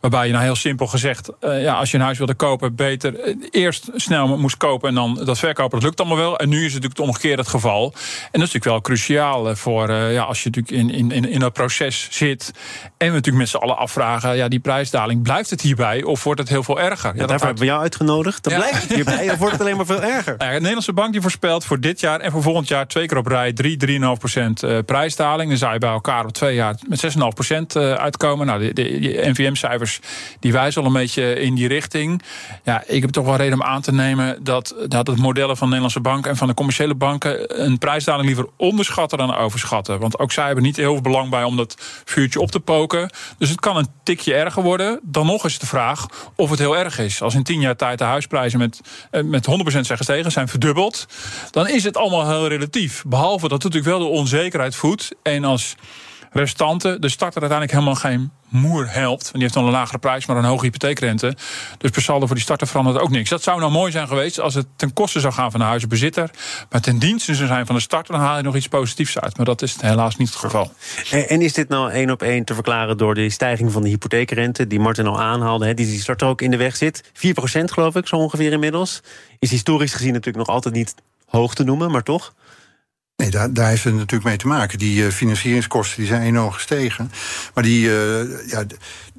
Waarbij 0.00 0.26
je 0.26 0.32
nou 0.32 0.44
heel 0.44 0.56
simpel 0.56 0.86
gezegd, 0.86 1.30
ja, 1.40 1.74
als 1.74 1.90
je 1.90 1.96
een 1.96 2.02
huis 2.02 2.18
wilde 2.18 2.34
kopen, 2.34 2.74
beter 2.74 3.36
eerst 3.50 3.75
snel 3.94 4.38
moest 4.38 4.56
kopen 4.56 4.88
en 4.88 4.94
dan 4.94 5.20
dat 5.24 5.38
verkopen, 5.38 5.78
dat 5.78 5.82
lukt 5.82 6.00
allemaal 6.00 6.18
wel. 6.18 6.38
En 6.38 6.48
nu 6.48 6.56
is 6.56 6.62
het 6.62 6.82
natuurlijk 6.82 6.98
het 6.98 7.08
omgekeerde 7.08 7.42
het 7.42 7.50
geval. 7.50 7.84
En 7.84 8.40
dat 8.40 8.48
is 8.48 8.52
natuurlijk 8.52 8.64
wel 8.64 8.80
cruciaal 8.80 9.56
voor 9.56 9.90
uh, 9.90 10.12
ja, 10.12 10.22
als 10.22 10.42
je 10.42 10.50
natuurlijk 10.50 10.94
in, 10.94 11.10
in, 11.10 11.28
in 11.30 11.40
dat 11.40 11.52
proces 11.52 12.08
zit. 12.10 12.50
En 12.96 13.06
we 13.06 13.14
natuurlijk 13.14 13.36
met 13.36 13.48
z'n 13.48 13.56
allen 13.56 13.76
afvragen, 13.76 14.36
ja, 14.36 14.48
die 14.48 14.60
prijsdaling, 14.60 15.22
blijft 15.22 15.50
het 15.50 15.60
hierbij 15.60 16.02
of 16.02 16.24
wordt 16.24 16.40
het 16.40 16.48
heel 16.48 16.62
veel 16.62 16.80
erger? 16.80 17.14
Ja, 17.14 17.20
ja 17.20 17.26
daarvoor 17.26 17.46
hebben 17.46 17.64
we 17.64 17.70
jou 17.70 17.82
uitgenodigd. 17.82 18.44
Dan 18.44 18.52
ja. 18.52 18.58
blijft 18.58 18.82
het 18.82 18.92
hierbij 18.92 19.30
of 19.30 19.38
wordt 19.38 19.52
het 19.52 19.60
alleen 19.60 19.76
maar 19.76 19.86
veel 19.86 20.02
erger? 20.16 20.34
Ja, 20.38 20.46
de 20.46 20.52
Nederlandse 20.52 20.92
bank 20.92 21.12
die 21.12 21.20
voorspelt 21.20 21.64
voor 21.64 21.80
dit 21.80 22.00
jaar 22.00 22.20
en 22.20 22.30
voor 22.30 22.42
volgend 22.42 22.68
jaar 22.68 22.86
twee 22.86 23.06
keer 23.06 23.16
op 23.16 23.26
rij 23.26 23.52
3, 23.52 23.76
3,5 23.86 23.98
procent 24.18 24.62
uh, 24.62 24.78
prijsdaling. 24.86 25.48
Dan 25.48 25.58
zou 25.58 25.72
je 25.72 25.78
bij 25.78 25.90
elkaar 25.90 26.24
op 26.24 26.32
twee 26.32 26.54
jaar 26.54 26.74
met 26.88 27.16
6,5 27.16 27.18
procent 27.34 27.76
uh, 27.76 27.92
uitkomen. 27.92 28.46
Nou, 28.46 28.60
de, 28.60 28.72
de, 28.72 29.00
de 29.00 29.22
NVM-cijfers 29.30 30.00
die 30.40 30.52
wijzen 30.52 30.80
al 30.80 30.86
een 30.86 30.92
beetje 30.92 31.40
in 31.40 31.54
die 31.54 31.68
richting. 31.68 32.22
Ja, 32.64 32.82
ik 32.86 33.00
heb 33.00 33.10
toch 33.10 33.24
wel 33.24 33.36
reden 33.36 33.54
om 33.54 33.65
aan 33.66 33.80
te 33.80 33.92
nemen 33.92 34.44
dat, 34.44 34.74
dat 34.88 35.06
het 35.06 35.18
modellen 35.18 35.56
van 35.56 35.66
Nederlandse 35.66 36.00
banken 36.00 36.30
en 36.30 36.36
van 36.36 36.48
de 36.48 36.54
commerciële 36.54 36.94
banken 36.94 37.62
een 37.64 37.78
prijsdaling 37.78 38.26
liever 38.26 38.46
onderschatten 38.56 39.18
dan 39.18 39.36
overschatten. 39.36 40.00
Want 40.00 40.18
ook 40.18 40.32
zij 40.32 40.46
hebben 40.46 40.64
niet 40.64 40.76
heel 40.76 40.92
veel 40.92 41.00
belang 41.00 41.30
bij 41.30 41.42
om 41.42 41.56
dat 41.56 41.76
vuurtje 42.04 42.40
op 42.40 42.50
te 42.50 42.60
poken. 42.60 43.10
Dus 43.38 43.48
het 43.48 43.60
kan 43.60 43.76
een 43.76 43.88
tikje 44.02 44.34
erger 44.34 44.62
worden. 44.62 45.00
Dan 45.02 45.26
nog 45.26 45.44
is 45.44 45.58
de 45.58 45.66
vraag 45.66 46.06
of 46.36 46.50
het 46.50 46.58
heel 46.58 46.76
erg 46.76 46.98
is. 46.98 47.22
Als 47.22 47.34
in 47.34 47.42
tien 47.42 47.60
jaar 47.60 47.76
tijd 47.76 47.98
de 47.98 48.04
huisprijzen 48.04 48.58
met, 48.58 48.80
met 49.24 49.46
100% 49.50 49.52
zijn 49.64 49.86
gestegen, 49.86 50.32
zijn 50.32 50.48
verdubbeld, 50.48 51.06
dan 51.50 51.68
is 51.68 51.84
het 51.84 51.96
allemaal 51.96 52.28
heel 52.28 52.48
relatief. 52.48 53.04
Behalve 53.06 53.48
dat 53.48 53.62
het 53.62 53.72
natuurlijk 53.72 53.98
wel 53.98 54.08
de 54.08 54.18
onzekerheid 54.18 54.74
voedt. 54.74 55.10
En 55.22 55.44
als 55.44 55.74
restanten 56.30 57.00
de 57.00 57.08
starter 57.08 57.40
uiteindelijk 57.40 57.78
helemaal 57.78 58.00
geen 58.00 58.30
moer 58.48 58.92
helpt. 58.92 59.22
Want 59.22 59.32
die 59.32 59.42
heeft 59.42 59.54
dan 59.54 59.64
een 59.64 59.70
lagere 59.70 59.98
prijs, 59.98 60.26
maar 60.26 60.36
een 60.36 60.44
hoge 60.44 60.64
hypotheekrente. 60.64 61.36
Dus 61.78 61.90
per 61.90 62.02
saldo 62.02 62.26
voor 62.26 62.34
die 62.34 62.44
starter 62.44 62.66
verandert 62.66 62.98
ook 62.98 63.10
niks. 63.10 63.30
Dat 63.30 63.42
zou 63.42 63.60
nou 63.60 63.72
mooi 63.72 63.92
zijn 63.92 64.08
geweest 64.08 64.40
als 64.40 64.54
het 64.54 64.66
ten 64.76 64.92
koste 64.92 65.20
zou 65.20 65.32
gaan 65.32 65.50
van 65.50 65.60
de 65.60 65.66
huizenbezitter. 65.66 66.30
Maar 66.70 66.80
ten 66.80 66.98
dienste 66.98 67.34
zou 67.34 67.48
zijn 67.48 67.66
van 67.66 67.74
de 67.74 67.80
starter, 67.80 68.14
dan 68.14 68.22
haal 68.22 68.36
je 68.36 68.42
nog 68.42 68.56
iets 68.56 68.68
positiefs 68.68 69.18
uit. 69.18 69.36
Maar 69.36 69.46
dat 69.46 69.62
is 69.62 69.76
helaas 69.80 70.16
niet 70.16 70.28
het 70.28 70.38
geval. 70.38 70.72
En 71.10 71.42
is 71.42 71.52
dit 71.52 71.68
nou 71.68 71.90
één 71.90 72.10
op 72.10 72.22
één 72.22 72.44
te 72.44 72.54
verklaren 72.54 72.96
door 72.96 73.14
de 73.14 73.30
stijging 73.30 73.72
van 73.72 73.82
de 73.82 73.88
hypotheekrente, 73.88 74.66
die 74.66 74.80
Martin 74.80 75.06
al 75.06 75.20
aanhaalde, 75.20 75.74
die 75.74 75.86
die 75.86 76.00
starter 76.00 76.28
ook 76.28 76.42
in 76.42 76.50
de 76.50 76.56
weg 76.56 76.76
zit? 76.76 77.02
4% 77.04 77.10
geloof 77.64 77.96
ik, 77.96 78.06
zo 78.06 78.16
ongeveer 78.16 78.52
inmiddels. 78.52 79.02
Is 79.38 79.50
historisch 79.50 79.92
gezien 79.92 80.12
natuurlijk 80.12 80.46
nog 80.46 80.54
altijd 80.54 80.74
niet 80.74 80.94
hoog 81.26 81.54
te 81.54 81.64
noemen, 81.64 81.90
maar 81.90 82.02
toch? 82.02 82.34
Nee, 83.16 83.30
daar, 83.30 83.52
daar 83.52 83.68
heeft 83.68 83.84
het 83.84 83.94
natuurlijk 83.94 84.24
mee 84.24 84.36
te 84.36 84.46
maken. 84.46 84.78
Die 84.78 85.04
uh, 85.04 85.10
financieringskosten 85.10 85.98
die 85.98 86.06
zijn 86.06 86.22
enorm 86.22 86.52
gestegen. 86.52 87.10
Maar 87.54 87.64
die, 87.64 87.86
uh, 87.86 88.48
ja, 88.48 88.64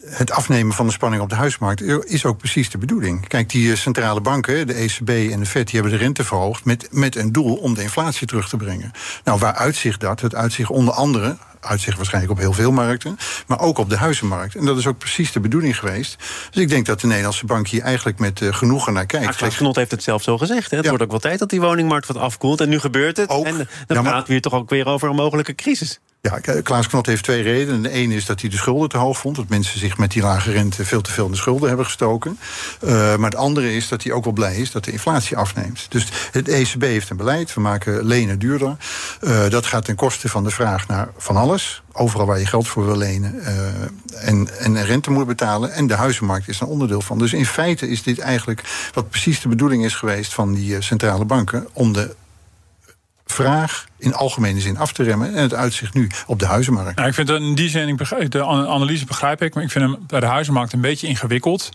het 0.06 0.32
afnemen 0.32 0.74
van 0.74 0.86
de 0.86 0.92
spanning 0.92 1.22
op 1.22 1.30
de 1.30 1.36
huismarkt 1.36 1.82
is 2.06 2.26
ook 2.26 2.38
precies 2.38 2.70
de 2.70 2.78
bedoeling. 2.78 3.28
Kijk, 3.28 3.50
die 3.50 3.76
centrale 3.76 4.22
banken, 4.22 4.68
de 4.68 4.74
ECB 4.74 5.10
en 5.10 5.40
de 5.40 5.46
FED, 5.46 5.66
die 5.68 5.80
hebben 5.80 6.00
de 6.00 6.04
rente 6.04 6.24
verhoogd 6.24 6.66
met, 6.66 6.88
met 6.92 7.16
een 7.16 7.32
doel 7.32 7.56
om 7.56 7.74
de 7.74 7.82
inflatie 7.82 8.28
terug 8.28 8.50
te 8.50 8.58
brengen. 8.58 8.92
Nou, 9.24 9.40
waar 9.40 9.54
uitzicht 9.54 10.00
dat? 10.00 10.22
Het 10.22 10.36
uitzicht 10.36 10.70
onder 10.70 10.94
andere 10.94 11.38
uitzicht 11.68 11.98
waarschijnlijk 11.98 12.34
op 12.34 12.40
heel 12.40 12.54
veel 12.54 12.72
markten, 12.72 13.18
maar 13.48 13.60
ook 13.60 13.78
op 13.78 13.90
de 13.90 13.98
huizenmarkt. 13.98 14.56
En 14.56 14.66
dat 14.66 14.78
is 14.78 14.88
ook 14.88 14.98
precies 14.98 15.32
de 15.32 15.40
bedoeling 15.40 15.80
geweest. 15.80 16.16
Dus 16.52 16.62
ik 16.64 16.70
denk 16.70 16.86
dat 16.86 17.02
de 17.02 17.08
Nederlandse 17.08 17.46
bank 17.46 17.68
hier 17.68 17.82
eigenlijk 17.82 18.20
met 18.20 18.42
uh, 18.42 18.54
genoegen 18.54 18.94
naar 18.94 19.06
kijkt. 19.06 19.36
Klaas 19.36 19.56
Knot 19.56 19.76
heeft 19.76 19.92
het 19.92 20.04
zelf 20.04 20.24
zo 20.24 20.38
gezegd. 20.38 20.70
Hè? 20.70 20.76
Het 20.76 20.86
ja. 20.86 20.90
wordt 20.92 21.04
ook 21.04 21.12
wel 21.12 21.20
tijd 21.20 21.40
dat 21.40 21.50
die 21.50 21.62
woningmarkt 21.62 22.08
wat 22.08 22.18
afkoelt. 22.18 22.62
En 22.62 22.70
nu 22.70 22.80
gebeurt 22.80 23.18
het. 23.18 23.30
Ook. 23.30 23.46
En 23.46 23.70
dan 23.88 24.04
praten 24.04 24.26
we 24.28 24.32
hier 24.32 24.42
toch 24.42 24.54
ook 24.54 24.70
weer 24.70 24.86
over 24.86 25.10
een 25.10 25.16
mogelijke 25.16 25.56
crisis. 25.56 26.00
Ja, 26.22 26.40
Klaas 26.62 26.88
Knot 26.88 27.06
heeft 27.06 27.24
twee 27.24 27.42
redenen. 27.42 27.82
De 27.82 27.90
ene 27.90 28.16
is 28.16 28.26
dat 28.26 28.42
hij 28.42 28.50
de 28.50 28.56
schulden 28.56 28.90
te 28.90 28.98
hoog 28.98 29.18
vond. 29.18 29.36
Dat 29.36 29.50
mensen 29.50 29.80
zich 29.80 29.98
met 29.98 30.12
die 30.12 30.22
lage 30.22 30.52
rente 30.52 30.86
veel 30.86 31.02
te 31.02 31.12
veel 31.12 31.26
in 31.26 31.32
de 31.32 31.38
schulden 31.38 31.68
hebben 31.68 31.86
gestoken. 31.86 32.40
Uh, 32.84 32.90
maar 32.92 33.30
het 33.30 33.36
andere 33.36 33.76
is 33.76 33.88
dat 33.88 34.04
hij 34.04 34.12
ook 34.12 34.24
wel 34.24 34.34
blij 34.34 34.56
is 34.56 34.72
dat 34.72 34.84
de 34.84 34.92
inflatie 34.92 35.38
afneemt. 35.38 35.86
Dus 35.90 36.08
het 36.32 36.48
ECB 36.48 36.82
heeft 36.82 37.10
een 37.10 37.18
beleid. 37.18 37.54
We 37.54 37.62
maken 37.62 38.06
lenen 38.06 38.40
duurder. 38.40 38.76
Uh, 39.22 39.50
dat 39.50 39.66
gaat 39.66 39.86
ten 39.86 39.96
koste 39.96 40.30
van 40.30 40.44
de 40.44 40.50
vraag 40.50 40.88
naar 40.88 41.10
van 41.18 41.36
alles. 41.36 41.84
Overal 41.92 42.26
waar 42.26 42.40
je 42.40 42.46
geld 42.46 42.68
voor 42.68 42.86
wil 42.86 42.98
lenen. 42.98 43.44
En, 44.14 44.60
en 44.60 44.86
rente 44.86 45.12
moet 45.12 45.28
betalen. 45.28 45.72
En 45.72 45.88
de 45.88 45.96
huizenmarkt 45.96 46.48
is 46.48 46.60
een 46.60 46.68
onderdeel 46.68 47.02
van. 47.02 47.18
Dus 47.18 47.34
in 47.34 47.46
feite 47.46 47.90
is 47.90 48.04
dit 48.04 48.20
eigenlijk 48.20 48.90
wat 48.94 49.10
precies 49.10 49.42
de 49.42 49.48
bedoeling 49.48 49.86
is 49.86 49.96
geweest 49.96 50.34
van 50.34 50.54
die 50.54 50.82
centrale 50.82 51.26
banken. 51.26 51.68
Om 51.74 51.94
de 51.94 52.16
vraag 53.26 53.86
in 53.98 54.14
algemene 54.14 54.60
zin 54.60 54.78
af 54.78 54.94
te 54.94 55.04
remmen. 55.04 55.36
En 55.36 55.42
het 55.42 55.54
uitzicht 55.54 55.94
nu 55.94 56.10
op 56.28 56.40
de 56.40 56.46
huizenmarkt. 56.46 56.96
Nou, 56.96 57.08
ik 57.08 57.14
vind 57.14 57.30
in 57.30 57.56
die 57.56 57.70
zin, 57.70 58.00
de 58.30 58.44
analyse 58.46 59.06
begrijp 59.06 59.42
ik, 59.42 59.54
maar 59.54 59.64
ik 59.64 59.72
vind 59.72 59.86
hem 59.86 59.98
bij 60.08 60.20
de 60.20 60.26
huizenmarkt 60.26 60.74
een 60.74 60.82
beetje 60.82 61.08
ingewikkeld. 61.08 61.70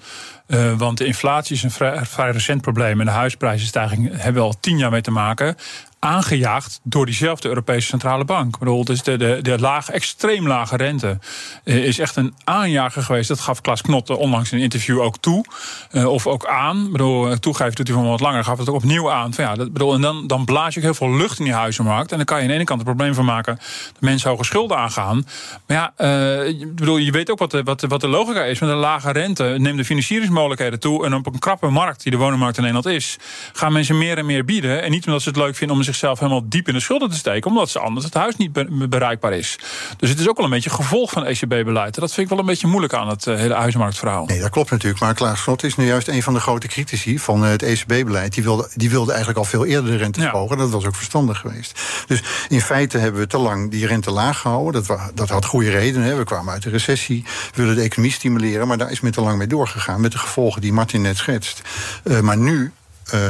Uh, 0.47 0.79
want 0.79 0.99
de 0.99 1.05
inflatie 1.05 1.57
is 1.57 1.63
een 1.63 1.71
vrij, 2.07 2.31
recent 2.31 2.61
probleem. 2.61 3.01
En 3.01 3.07
de 3.07 3.13
huisprijzenstijging 3.13 4.11
hebben 4.11 4.43
we 4.43 4.49
al 4.49 4.61
tien 4.61 4.79
jaar 4.79 4.91
mee 4.91 5.01
te 5.01 5.11
maken 5.11 5.57
aangejaagd 6.03 6.81
door 6.83 7.07
diezelfde 7.07 7.49
Europese 7.49 7.87
Centrale 7.87 8.25
Bank. 8.25 8.55
Ik 8.55 8.59
bedoel, 8.59 8.85
de, 8.85 9.17
de, 9.17 9.39
de 9.43 9.59
lage, 9.59 9.93
extreem 9.93 10.47
lage 10.47 10.77
rente 10.77 11.19
is 11.65 11.99
echt 11.99 12.17
een 12.17 12.35
aanjager 12.45 13.03
geweest. 13.03 13.29
Dat 13.29 13.41
gaf 13.41 13.61
Klaas 13.61 13.81
Knot 13.81 14.11
onlangs 14.11 14.53
in 14.53 14.57
een 14.59 14.63
interview 14.63 15.01
ook 15.01 15.19
toe. 15.19 15.45
Uh, 15.93 16.07
of 16.07 16.27
ook 16.27 16.47
aan. 16.47 16.85
Ik 16.87 16.93
bedoel, 16.93 17.39
toegeven 17.39 17.75
doet 17.75 17.87
hij 17.87 17.97
van 17.97 18.09
wat 18.09 18.21
langer. 18.21 18.45
Gaf 18.45 18.59
het 18.59 18.69
ook 18.69 18.75
opnieuw 18.75 19.11
aan. 19.11 19.33
Ja, 19.37 19.55
dat, 19.55 19.73
bedoel, 19.73 19.95
en 19.95 20.01
dan, 20.01 20.27
dan 20.27 20.45
blaas 20.45 20.75
je 20.75 20.81
ook 20.81 20.87
heel 20.87 20.95
veel 20.95 21.17
lucht 21.17 21.39
in 21.39 21.45
die 21.45 21.55
huizenmarkt. 21.55 22.12
En 22.13 22.17
dan 22.17 22.27
kan 22.27 22.37
je 22.37 22.43
aan 22.43 22.49
de 22.49 22.55
ene 22.55 22.65
kant 22.65 22.81
het 22.81 22.89
probleem 22.89 23.15
van 23.15 23.25
maken 23.25 23.57
dat 23.93 24.01
mensen 24.01 24.31
hoge 24.31 24.45
schulden 24.45 24.77
aangaan. 24.77 25.27
Maar 25.67 25.77
ja, 25.77 25.93
uh, 25.99 26.49
ik 26.49 26.75
bedoel, 26.75 26.97
je 26.97 27.11
weet 27.11 27.31
ook 27.31 27.39
wat 27.39 27.51
de, 27.51 27.63
wat, 27.63 27.81
de, 27.81 27.87
wat 27.87 28.01
de 28.01 28.09
logica 28.09 28.45
is. 28.45 28.61
Met 28.61 28.71
een 28.71 28.77
lage 28.77 29.13
rente 29.13 29.45
neemt 29.59 29.77
de 29.77 29.85
financieringsmogelijkheden 29.85 30.81
toe. 30.81 31.05
En 31.05 31.15
op 31.15 31.27
een 31.27 31.39
krappe 31.39 31.69
markt, 31.69 32.03
die 32.03 32.13
de 32.13 32.19
woningmarkt 32.19 32.57
in 32.57 32.63
Nederland 32.63 32.95
is, 32.95 33.19
gaan 33.53 33.73
mensen 33.73 33.99
meer 33.99 34.19
en 34.19 34.27
meer 34.27 34.45
bieden. 34.45 34.83
En 34.83 34.91
niet 34.91 35.07
omdat 35.07 35.23
ze 35.23 35.29
het 35.29 35.39
leuk 35.39 35.57
vinden 35.57 35.77
om 35.77 35.83
zichzelf 35.83 36.19
helemaal 36.19 36.49
diep 36.49 36.69
in 36.69 36.75
de 36.75 36.81
schulden 36.81 37.11
te 37.11 37.17
steken, 37.17 37.51
omdat 37.51 37.71
ze 37.71 37.79
anders 37.79 38.05
het 38.05 38.15
huis 38.15 38.37
niet 38.37 38.53
bereikbaar 38.89 39.33
is. 39.33 39.59
Dus 39.97 40.09
het 40.11 40.19
is 40.19 40.29
ook 40.29 40.37
wel 40.37 40.45
een 40.45 40.53
beetje 40.53 40.71
gevolg 40.71 41.11
van 41.11 41.25
ECB-beleid. 41.25 41.95
Dat 41.95 42.13
vind 42.13 42.17
ik 42.17 42.29
wel 42.29 42.39
een 42.39 42.47
beetje 42.47 42.67
moeilijk 42.67 42.95
aan 42.95 43.09
het 43.09 43.27
uh, 43.27 43.37
hele 43.37 43.55
huismarktverhaal. 43.55 44.27
Nee, 44.27 44.41
dat 44.41 44.51
klopt 44.51 44.71
natuurlijk. 44.71 45.01
Maar 45.01 45.15
Klaas 45.15 45.43
Slot 45.43 45.63
is 45.63 45.77
nu 45.77 45.87
juist 45.87 46.09
een 46.09 46.23
van 46.23 46.35
de 46.35 46.41
grote 46.41 46.69
critici 46.69 47.19
van 47.19 47.43
het 47.43 47.63
ECB-beleid. 47.63 48.35
Die 48.35 48.43
wilde, 48.43 48.71
die 48.75 48.91
wilde 48.91 49.11
eigenlijk 49.11 49.39
al 49.39 49.45
veel 49.45 49.67
eerder 49.67 49.91
de 49.91 49.97
rente 49.97 50.21
verhogen. 50.21 50.57
Ja. 50.57 50.63
Dat 50.63 50.73
was 50.73 50.85
ook 50.85 50.95
verstandig 50.95 51.39
geweest. 51.39 51.81
Dus 52.07 52.23
in 52.49 52.61
feite 52.61 52.99
hebben 52.99 53.21
we 53.21 53.27
te 53.27 53.39
lang 53.39 53.71
die 53.71 53.87
rente 53.87 54.11
laag 54.11 54.39
gehouden. 54.39 54.85
Dat, 54.87 55.01
dat 55.15 55.29
had 55.29 55.45
goede 55.45 55.71
redenen. 55.71 56.09
Hè. 56.09 56.15
We 56.15 56.25
kwamen 56.25 56.53
uit 56.53 56.63
de 56.63 56.71
recessie. 56.71 57.25
We 57.55 57.63
willen 57.63 57.77
de 57.77 57.83
economie 57.83 58.13
stimuleren. 58.13 58.67
Maar 58.67 58.79
daar 58.79 58.91
is 58.91 59.01
men 59.01 59.13
te 59.13 59.21
lang 59.21 59.39
mee 59.39 59.47
doorgegaan. 59.47 60.01
Met 60.01 60.13
de 60.13 60.19
gevolgen 60.19 60.61
die 60.61 60.73
Martin 60.73 61.03
net 61.03 61.17
schetst. 61.17 61.63
Uh, 62.05 62.21
maar 62.21 62.37
nu 62.37 62.73
uh, 63.15 63.21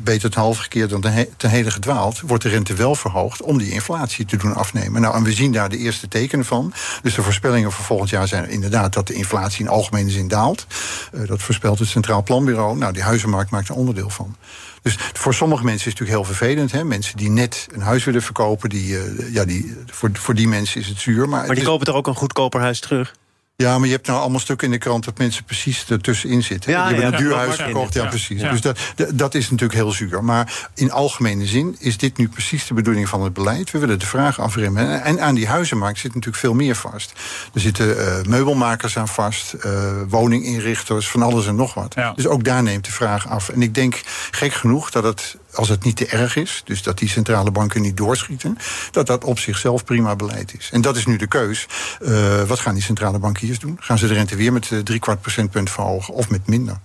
beter 0.00 0.24
het 0.24 0.34
half 0.34 0.58
gekeerd 0.58 0.90
dan 0.90 1.00
ten 1.36 1.50
hele 1.50 1.70
gedwaald, 1.70 2.20
wordt 2.20 2.42
de 2.42 2.48
rente 2.48 2.74
wel 2.74 2.94
verhoogd 2.94 3.42
om 3.42 3.58
die 3.58 3.70
inflatie 3.70 4.24
te 4.24 4.36
doen 4.36 4.54
afnemen. 4.54 5.00
Nou, 5.00 5.14
en 5.14 5.22
we 5.22 5.32
zien 5.32 5.52
daar 5.52 5.68
de 5.68 5.76
eerste 5.76 6.08
tekenen 6.08 6.44
van. 6.44 6.72
Dus 7.02 7.14
de 7.14 7.22
voorspellingen 7.22 7.72
voor 7.72 7.84
volgend 7.84 8.10
jaar 8.10 8.28
zijn 8.28 8.48
inderdaad 8.48 8.92
dat 8.92 9.06
de 9.06 9.14
inflatie 9.14 9.64
in 9.64 9.70
algemene 9.70 10.10
zin 10.10 10.28
daalt. 10.28 10.66
Uh, 11.14 11.28
dat 11.28 11.42
voorspelt 11.42 11.78
het 11.78 11.88
Centraal 11.88 12.22
Planbureau. 12.22 12.76
Nou, 12.76 12.92
die 12.92 13.02
huizenmarkt 13.02 13.50
maakt 13.50 13.68
er 13.68 13.74
onderdeel 13.74 14.10
van. 14.10 14.36
Dus 14.82 14.96
voor 15.12 15.34
sommige 15.34 15.64
mensen 15.64 15.86
is 15.86 15.92
het 15.92 16.00
natuurlijk 16.00 16.26
heel 16.26 16.36
vervelend. 16.36 16.72
Hè? 16.72 16.84
Mensen 16.84 17.16
die 17.16 17.30
net 17.30 17.66
een 17.72 17.80
huis 17.80 18.04
willen 18.04 18.22
verkopen, 18.22 18.68
die, 18.68 18.88
uh, 18.88 19.34
ja, 19.34 19.44
die, 19.44 19.76
voor, 19.86 20.10
voor 20.12 20.34
die 20.34 20.48
mensen 20.48 20.80
is 20.80 20.88
het 20.88 20.98
zuur. 20.98 21.28
Maar, 21.28 21.46
maar 21.46 21.54
die 21.54 21.64
kopen 21.64 21.86
toch 21.86 21.94
ook 21.94 22.06
een 22.06 22.14
goedkoper 22.14 22.60
huis 22.60 22.80
terug? 22.80 23.14
Ja, 23.62 23.78
maar 23.78 23.86
je 23.86 23.94
hebt 23.94 24.06
nou 24.06 24.20
allemaal 24.20 24.40
stukken 24.40 24.66
in 24.66 24.72
de 24.72 24.78
krant 24.78 25.04
dat 25.04 25.18
mensen 25.18 25.44
precies 25.44 25.84
ertussenin 25.88 26.42
zitten. 26.42 26.72
Ja, 26.72 26.88
je 26.88 26.94
hebt 26.94 27.12
een 27.12 27.18
duur 27.18 27.34
huis 27.34 27.56
gekocht, 27.56 27.94
ja, 27.94 28.06
precies. 28.06 28.40
Dus 28.40 28.60
dat, 28.60 28.78
dat 29.14 29.34
is 29.34 29.50
natuurlijk 29.50 29.78
heel 29.78 29.90
zuur. 29.90 30.24
Maar 30.24 30.68
in 30.74 30.90
algemene 30.90 31.46
zin 31.46 31.76
is 31.78 31.96
dit 31.96 32.16
nu 32.16 32.28
precies 32.28 32.66
de 32.66 32.74
bedoeling 32.74 33.08
van 33.08 33.22
het 33.22 33.32
beleid. 33.32 33.70
We 33.70 33.78
willen 33.78 33.98
de 33.98 34.06
vraag 34.06 34.40
afremmen. 34.40 35.02
En 35.02 35.20
aan 35.20 35.34
die 35.34 35.46
huizenmarkt 35.46 35.98
zit 35.98 36.14
natuurlijk 36.14 36.42
veel 36.42 36.54
meer 36.54 36.74
vast. 36.74 37.12
Er 37.54 37.60
zitten 37.60 37.96
uh, 37.96 38.22
meubelmakers 38.28 38.98
aan 38.98 39.08
vast, 39.08 39.54
uh, 39.66 39.72
woninginrichters, 40.08 41.08
van 41.08 41.22
alles 41.22 41.46
en 41.46 41.56
nog 41.56 41.74
wat. 41.74 41.94
Dus 42.14 42.26
ook 42.26 42.44
daar 42.44 42.62
neemt 42.62 42.84
de 42.84 42.92
vraag 42.92 43.28
af. 43.28 43.48
En 43.48 43.62
ik 43.62 43.74
denk 43.74 44.02
gek 44.30 44.52
genoeg 44.52 44.90
dat 44.90 45.04
het, 45.04 45.36
als 45.54 45.68
het 45.68 45.84
niet 45.84 45.96
te 45.96 46.06
erg 46.06 46.36
is, 46.36 46.62
dus 46.64 46.82
dat 46.82 46.98
die 46.98 47.08
centrale 47.08 47.50
banken 47.50 47.82
niet 47.82 47.96
doorschieten, 47.96 48.58
dat 48.90 49.06
dat 49.06 49.24
op 49.24 49.38
zichzelf 49.38 49.84
prima 49.84 50.16
beleid 50.16 50.54
is. 50.58 50.70
En 50.72 50.80
dat 50.80 50.96
is 50.96 51.06
nu 51.06 51.16
de 51.16 51.26
keus. 51.26 51.66
Uh, 52.00 52.42
wat 52.42 52.58
gaan 52.58 52.74
die 52.74 52.82
centrale 52.82 53.18
banken 53.18 53.40
doen? 53.58 53.76
Gaan 53.80 53.98
ze 53.98 54.06
de 54.06 54.14
rente 54.14 54.36
weer 54.36 54.52
met 54.52 54.70
eh, 54.70 54.78
drie 54.78 54.98
kwart 54.98 55.20
procentpunt 55.20 55.70
verhogen 55.70 56.14
of 56.14 56.30
met 56.30 56.46
minder? 56.46 56.78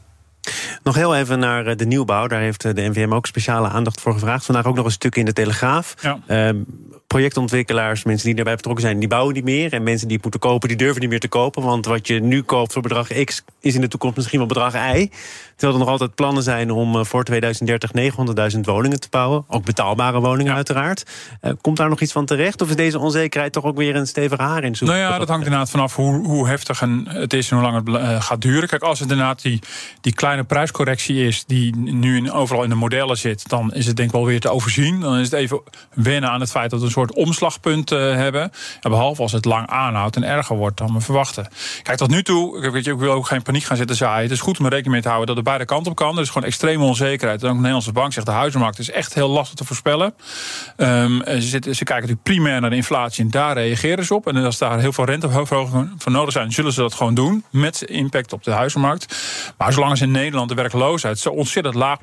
Nog 0.84 0.96
heel 0.96 1.16
even 1.16 1.40
naar 1.40 1.66
eh, 1.66 1.76
de 1.76 1.86
nieuwbouw. 1.86 2.28
Daar 2.28 2.40
heeft 2.40 2.66
eh, 2.66 2.74
de 2.74 2.82
NVM 2.82 3.14
ook 3.14 3.26
speciale 3.26 3.68
aandacht 3.68 4.02
voor 4.02 4.14
gevraagd. 4.14 4.46
Vandaag 4.46 4.66
ook 4.66 4.76
nog 4.76 4.86
een 4.86 4.92
stuk 4.92 5.16
in 5.16 5.26
de 5.26 5.34
Telegraaf. 5.34 5.94
Ja. 6.02 6.20
Ehm, 6.28 6.58
projectontwikkelaars, 7.08 8.04
mensen 8.04 8.26
die 8.26 8.36
daarbij 8.36 8.56
betrokken 8.56 8.84
zijn, 8.84 9.00
die 9.00 9.08
bouwen 9.08 9.34
niet 9.34 9.44
meer. 9.44 9.74
En 9.74 9.84
mensen 9.84 10.08
die 10.08 10.20
moeten 10.22 10.40
kopen, 10.40 10.68
die 10.68 10.78
durven 10.78 11.02
niet 11.02 11.10
meer 11.10 11.20
te 11.20 11.28
kopen. 11.28 11.64
Want 11.64 11.86
wat 11.86 12.08
je 12.08 12.20
nu 12.20 12.42
koopt 12.42 12.74
voor 12.74 12.82
bedrag 12.82 13.24
X 13.24 13.44
is 13.60 13.76
in 13.76 13.82
de 13.82 13.88
toekomst 13.88 14.16
misschien 14.16 14.38
wel 14.40 14.48
bedrag 14.48 14.74
Y. 14.74 15.10
Terwijl 15.56 15.80
er 15.80 15.86
nog 15.86 15.94
altijd 15.94 16.16
plannen 16.16 16.44
zijn 16.44 16.72
om 16.72 16.96
eh, 16.96 17.04
voor 17.04 17.24
2030 17.24 17.92
900.000 18.54 18.60
woningen 18.60 19.00
te 19.00 19.08
bouwen. 19.10 19.46
Ook 19.48 19.66
betaalbare 19.66 20.20
woningen 20.20 20.54
uiteraard. 20.54 21.06
Uh, 21.42 21.52
komt 21.62 21.78
daar 21.78 21.90
nog 21.90 22.02
iets 22.02 22.12
van 22.12 22.26
terecht? 22.26 22.62
Of 22.62 22.70
is 22.70 22.76
deze 22.76 23.00
onzekerheid 23.00 23.54
toch 23.54 23.64
ook 23.64 23.78
weer 23.78 23.96
een 23.96 24.08
stevige 24.08 24.42
haar 24.42 24.64
in 24.64 24.76
zoek? 24.76 24.88
Nou 24.88 25.00
ja, 25.00 25.18
dat 25.18 25.28
hangt 25.28 25.46
inderdaad 25.46 25.70
vanaf 25.70 25.96
hoe, 25.96 26.28
hoe 26.28 26.48
heftig 26.48 26.80
het 27.06 27.34
is 27.34 27.52
en 27.52 27.58
hoe 27.58 27.66
lang 27.72 27.86
het 27.86 27.96
uh, 27.96 28.22
gaat 28.22 28.42
duren. 28.42 28.68
Kijk, 28.70 28.82
als 28.82 29.00
het 29.00 29.10
inderdaad 29.10 29.42
die, 29.42 29.62
die 30.02 30.14
kleine 30.14 30.44
prijscorrectie 30.44 31.28
is... 31.28 31.46
die 31.46 31.76
nu 31.76 32.18
in, 32.18 32.32
overal 32.32 32.64
in 32.64 32.70
de 32.70 32.76
modellen 32.76 33.18
zit... 33.18 33.50
dan 33.50 33.74
is 33.74 33.86
het 33.86 33.96
denk 33.96 34.10
ik 34.10 34.16
wel 34.16 34.26
weer 34.26 34.40
te 34.40 34.50
overzien. 34.50 35.00
Dan 35.00 35.18
is 35.18 35.32
het 35.32 35.40
even 35.40 35.62
wennen 35.94 36.30
aan 36.30 36.40
het 36.40 36.52
feit 36.52 36.70
dat 36.70 36.82
een 36.82 36.92
soort 36.98 37.14
omslagpunt 37.14 37.90
hebben. 37.90 38.52
Ja, 38.80 38.90
behalve 38.90 39.22
als 39.22 39.32
het 39.32 39.46
lang 39.46 39.70
aanhoudt 39.70 40.16
en 40.16 40.24
erger 40.24 40.56
wordt 40.56 40.78
dan 40.78 40.94
we 40.94 41.02
verwachten. 41.02 41.48
Kijk, 41.84 41.98
tot 41.98 42.10
nu 42.10 42.24
toe, 42.24 42.72
weet 42.72 42.86
je, 42.86 42.92
ik 42.92 42.98
wil 42.98 43.12
ook 43.12 43.28
geen 43.28 43.42
paniek 43.42 43.64
gaan 43.64 43.78
zitten 43.78 43.96
zaaien. 43.96 44.24
Het 44.24 44.32
is 44.32 44.40
goed 44.40 44.60
om 44.60 44.66
er 44.66 44.72
rekening 44.72 44.94
mee 44.94 45.04
te 45.04 45.10
houden 45.10 45.36
dat 45.36 45.44
beide 45.44 45.66
kanten 45.66 45.92
op 45.92 45.98
kan. 45.98 46.16
Er 46.16 46.22
is 46.22 46.30
gewoon 46.30 46.48
extreme 46.48 46.84
onzekerheid. 46.84 47.42
En 47.42 47.48
ook 47.48 47.54
de 47.54 47.58
Nederlandse 47.58 47.92
bank 47.92 48.14
zegt 48.14 48.26
de 48.26 48.32
huizenmarkt 48.32 48.80
is 48.80 48.92
echt 48.92 49.14
heel 49.14 49.30
lastig 49.30 49.56
te 49.56 49.66
voorspellen. 49.66 50.14
Um, 50.78 51.22
ze, 51.26 51.42
ze 51.50 51.60
kijken 51.60 51.86
natuurlijk 51.88 52.24
primair 52.24 52.62
naar 52.62 52.70
de 52.70 52.76
inflatie 52.76 53.24
en 53.24 53.32
daar 53.32 53.54
reageren 53.54 54.06
ze 54.06 54.14
op. 54.14 54.28
En 54.28 54.36
als 54.36 54.58
daar 54.58 54.80
heel 54.80 54.94
veel 54.94 55.06
renteverhogingen 55.06 55.94
voor 55.98 56.12
nodig 56.12 56.34
zijn, 56.34 56.52
zullen 56.52 56.74
ze 56.74 56.82
dat 56.82 56.94
gewoon 56.94 57.14
doen. 57.14 57.44
Met 57.50 57.82
impact 57.82 58.34
op 58.34 58.44
de 58.44 58.52
huizenmarkt. 58.52 59.16
Maar 59.58 59.74
zolang 59.74 59.92
als 59.92 60.02
in 60.02 60.12
Nederland 60.12 60.50
de 60.50 60.56
werkloosheid 60.56 61.20
zo 61.20 61.30
ontzettend 61.30 61.76
laag 61.76 62.00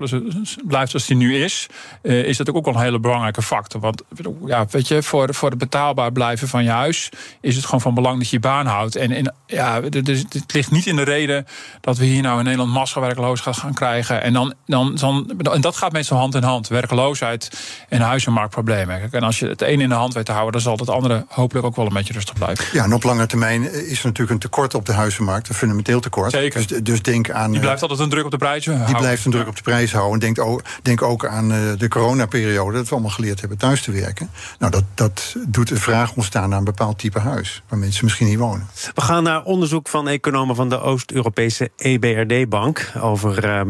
blijft 0.64 0.94
als 0.94 1.06
die 1.06 1.16
nu 1.16 1.36
is, 1.36 1.66
uh, 2.02 2.24
is 2.24 2.36
dat 2.36 2.52
ook 2.52 2.64
wel 2.64 2.74
een 2.74 2.80
hele 2.80 3.00
belangrijke 3.00 3.42
factor. 3.42 3.80
Want 3.80 4.02
ja, 4.46 4.66
weet 4.70 4.83
voor, 4.88 5.34
voor 5.34 5.50
het 5.50 5.58
betaalbaar 5.58 6.12
blijven 6.12 6.48
van 6.48 6.64
je 6.64 6.70
huis 6.70 7.10
is 7.40 7.56
het 7.56 7.64
gewoon 7.64 7.80
van 7.80 7.94
belang 7.94 8.18
dat 8.18 8.28
je 8.28 8.36
je 8.36 8.42
baan 8.42 8.66
houdt. 8.66 8.96
En, 8.96 9.10
en 9.10 9.34
ja, 9.46 9.82
het 9.82 10.52
ligt 10.52 10.70
niet 10.70 10.86
in 10.86 10.96
de 10.96 11.02
reden 11.02 11.46
dat 11.80 11.98
we 11.98 12.04
hier 12.04 12.22
nou 12.22 12.38
in 12.38 12.44
Nederland 12.44 12.72
massawerkloosheid 12.72 13.56
gaan 13.56 13.74
krijgen. 13.74 14.22
En, 14.22 14.32
dan, 14.32 14.54
dan, 14.66 14.94
dan, 14.94 15.42
en 15.52 15.60
dat 15.60 15.76
gaat 15.76 15.92
meestal 15.92 16.18
hand 16.18 16.34
in 16.34 16.42
hand. 16.42 16.68
Werkloosheid 16.68 17.50
en 17.88 18.00
huizenmarktproblemen. 18.00 19.08
En 19.10 19.22
als 19.22 19.38
je 19.38 19.48
het 19.48 19.62
een 19.62 19.80
in 19.80 19.88
de 19.88 19.94
hand 19.94 20.14
weet 20.14 20.24
te 20.24 20.32
houden, 20.32 20.52
dan 20.52 20.60
zal 20.60 20.76
het 20.76 20.90
andere 20.90 21.26
hopelijk 21.28 21.66
ook 21.66 21.76
wel 21.76 21.86
een 21.86 21.92
beetje 21.92 22.12
rustig 22.12 22.34
blijven. 22.34 22.64
Ja, 22.72 22.84
en 22.84 22.92
op 22.92 23.02
lange 23.02 23.26
termijn 23.26 23.62
is 23.72 23.98
er 23.98 24.06
natuurlijk 24.06 24.30
een 24.30 24.38
tekort 24.38 24.74
op 24.74 24.86
de 24.86 24.92
huizenmarkt. 24.92 25.48
Een 25.48 25.54
fundamenteel 25.54 26.00
tekort. 26.00 26.30
Zeker. 26.30 26.66
Dus, 26.66 26.82
dus 26.82 27.02
denk 27.02 27.30
aan. 27.30 27.50
Die 27.50 27.60
blijft 27.60 27.82
altijd 27.82 28.00
een 28.00 28.08
druk 28.08 28.24
op 28.24 28.30
de 28.30 28.36
prijzen 28.36 28.72
houden. 28.72 28.94
Die 28.94 29.02
blijft 29.02 29.24
een 29.24 29.30
druk 29.30 29.48
op 29.48 29.56
de 29.56 29.62
prijs 29.62 29.92
houden. 29.92 30.20
Denk 30.20 30.40
ook, 30.40 30.62
denk 30.82 31.02
ook 31.02 31.26
aan 31.26 31.52
uh, 31.52 31.58
de 31.78 31.88
coronaperiode. 31.88 32.76
Dat 32.76 32.88
we 32.88 32.92
allemaal 32.92 33.10
geleerd 33.10 33.40
hebben 33.40 33.58
thuis 33.58 33.82
te 33.82 33.90
werken. 33.90 34.30
Nou, 34.58 34.72
dat, 34.74 34.84
dat 34.94 35.36
doet 35.48 35.68
de 35.68 35.76
vraag 35.76 36.14
ontstaan 36.14 36.48
naar 36.48 36.58
een 36.58 36.64
bepaald 36.64 36.98
type 36.98 37.18
huis. 37.18 37.62
Waar 37.68 37.78
mensen 37.78 38.04
misschien 38.04 38.26
niet 38.26 38.38
wonen. 38.38 38.66
We 38.94 39.00
gaan 39.00 39.22
naar 39.22 39.44
onderzoek 39.44 39.88
van 39.88 40.08
economen 40.08 40.56
van 40.56 40.68
de 40.68 40.80
Oost-Europese 40.80 41.70
EBRD-bank. 41.76 42.92
Over 43.00 43.44
uh, 43.44 43.60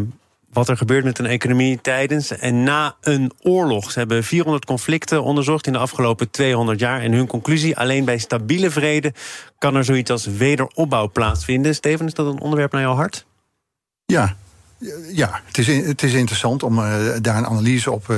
wat 0.53 0.69
er 0.69 0.77
gebeurt 0.77 1.05
met 1.05 1.19
een 1.19 1.27
economie 1.27 1.81
tijdens 1.81 2.31
en 2.31 2.63
na 2.63 2.97
een 3.01 3.33
oorlog. 3.43 3.91
Ze 3.91 3.99
hebben 3.99 4.25
400 4.25 4.65
conflicten 4.65 5.23
onderzocht 5.23 5.67
in 5.67 5.73
de 5.73 5.79
afgelopen 5.79 6.31
200 6.31 6.79
jaar. 6.79 7.01
En 7.01 7.13
hun 7.13 7.27
conclusie: 7.27 7.77
alleen 7.77 8.05
bij 8.05 8.19
stabiele 8.19 8.71
vrede 8.71 9.13
kan 9.59 9.75
er 9.75 9.85
zoiets 9.85 10.11
als 10.11 10.27
wederopbouw 10.27 11.11
plaatsvinden. 11.11 11.75
Steven, 11.75 12.07
is 12.07 12.15
dat 12.15 12.27
een 12.27 12.41
onderwerp 12.41 12.73
naar 12.73 12.83
jouw 12.83 12.95
hart? 12.95 13.27
Ja, 14.07 14.37
ja, 15.13 15.41
het 15.45 15.59
is, 15.59 15.67
het 15.67 16.03
is 16.03 16.13
interessant 16.13 16.63
om 16.63 16.79
uh, 16.79 16.95
daar 17.21 17.37
een 17.37 17.47
analyse 17.47 17.91
op 17.91 18.09
uh, 18.09 18.17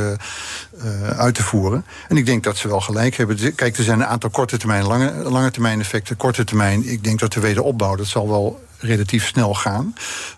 uh, 0.85 1.09
uit 1.09 1.35
te 1.35 1.43
voeren. 1.43 1.85
En 2.09 2.17
ik 2.17 2.27
denk 2.27 2.45
dat 2.45 2.57
ze 2.57 2.69
wel 2.69 2.81
gelijk 2.81 3.17
hebben. 3.17 3.55
Kijk, 3.55 3.77
er 3.77 3.85
zijn 3.85 4.01
een 4.01 4.07
aantal 4.07 4.31
korte 4.31 4.57
termijn, 4.57 4.87
lange, 4.87 5.13
lange 5.13 5.51
termijn 5.51 5.81
effecten. 5.81 6.17
Korte 6.17 6.45
termijn, 6.45 6.89
ik 6.89 7.05
denk 7.05 7.19
dat 7.19 7.33
de 7.33 7.41
wederopbouw, 7.41 7.97
dat 7.97 8.07
zal 8.07 8.29
wel 8.29 8.66
relatief 8.79 9.27
snel 9.27 9.55
gaan. 9.55 9.95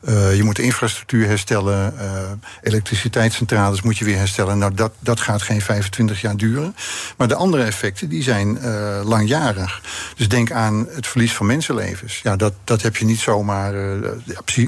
Uh, 0.08 0.36
je 0.36 0.42
moet 0.42 0.58
infrastructuur 0.58 1.26
herstellen, 1.26 1.94
uh, 1.96 2.02
elektriciteitscentrales 2.62 3.82
moet 3.82 3.98
je 3.98 4.04
weer 4.04 4.16
herstellen. 4.16 4.58
Nou, 4.58 4.74
dat, 4.74 4.92
dat 4.98 5.20
gaat 5.20 5.42
geen 5.42 5.60
25 5.60 6.20
jaar 6.20 6.36
duren. 6.36 6.74
Maar 7.16 7.28
de 7.28 7.34
andere 7.34 7.62
effecten 7.62 8.08
die 8.08 8.22
zijn 8.22 8.58
uh, 8.62 9.00
langjarig. 9.04 9.82
Dus 10.16 10.28
denk 10.28 10.52
aan 10.52 10.86
het 10.90 11.06
verlies 11.06 11.32
van 11.32 11.46
mensenlevens. 11.46 12.20
Ja, 12.22 12.36
dat, 12.36 12.52
dat 12.64 12.82
heb 12.82 12.96
je 12.96 13.04
niet 13.04 13.20
zomaar, 13.20 13.74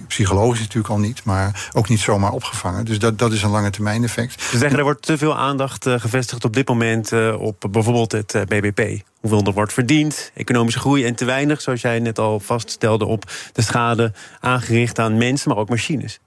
psychologisch 0.06 0.60
natuurlijk 0.60 0.88
al 0.88 0.98
niet, 0.98 1.24
maar 1.24 1.70
ook 1.72 1.88
niet 1.88 2.00
zomaar 2.00 2.32
opgevangen. 2.32 2.84
Dus 2.84 2.98
dat, 2.98 3.18
dat 3.18 3.32
is 3.32 3.42
een 3.42 3.50
lange 3.50 3.70
termijn 3.70 4.04
effect. 4.04 4.42
Ze 4.42 4.58
zeggen 4.58 4.78
er 4.78 4.84
wordt 4.84 5.02
te 5.02 5.18
veel 5.18 5.36
aandacht 5.36 5.86
gevestigd 5.88 6.44
op 6.44 6.54
dit 6.54 6.68
moment 6.68 7.12
op 7.38 7.66
bijvoorbeeld 7.70 8.12
het 8.12 8.32
BBP 8.46 9.08
hoeveel 9.20 9.42
er 9.42 9.52
wordt 9.52 9.72
verdiend, 9.72 10.30
economische 10.34 10.80
groei 10.80 11.04
en 11.04 11.14
te 11.14 11.24
weinig, 11.24 11.60
zoals 11.60 11.80
jij 11.80 11.98
net 11.98 12.18
al 12.18 12.40
vaststelde, 12.40 13.04
op 13.04 13.24
de 13.52 13.62
schade 13.62 14.12
aangericht 14.40 14.98
aan 14.98 15.18
mensen, 15.18 15.48
maar 15.48 15.58
ook 15.58 15.68
machines. 15.68 16.20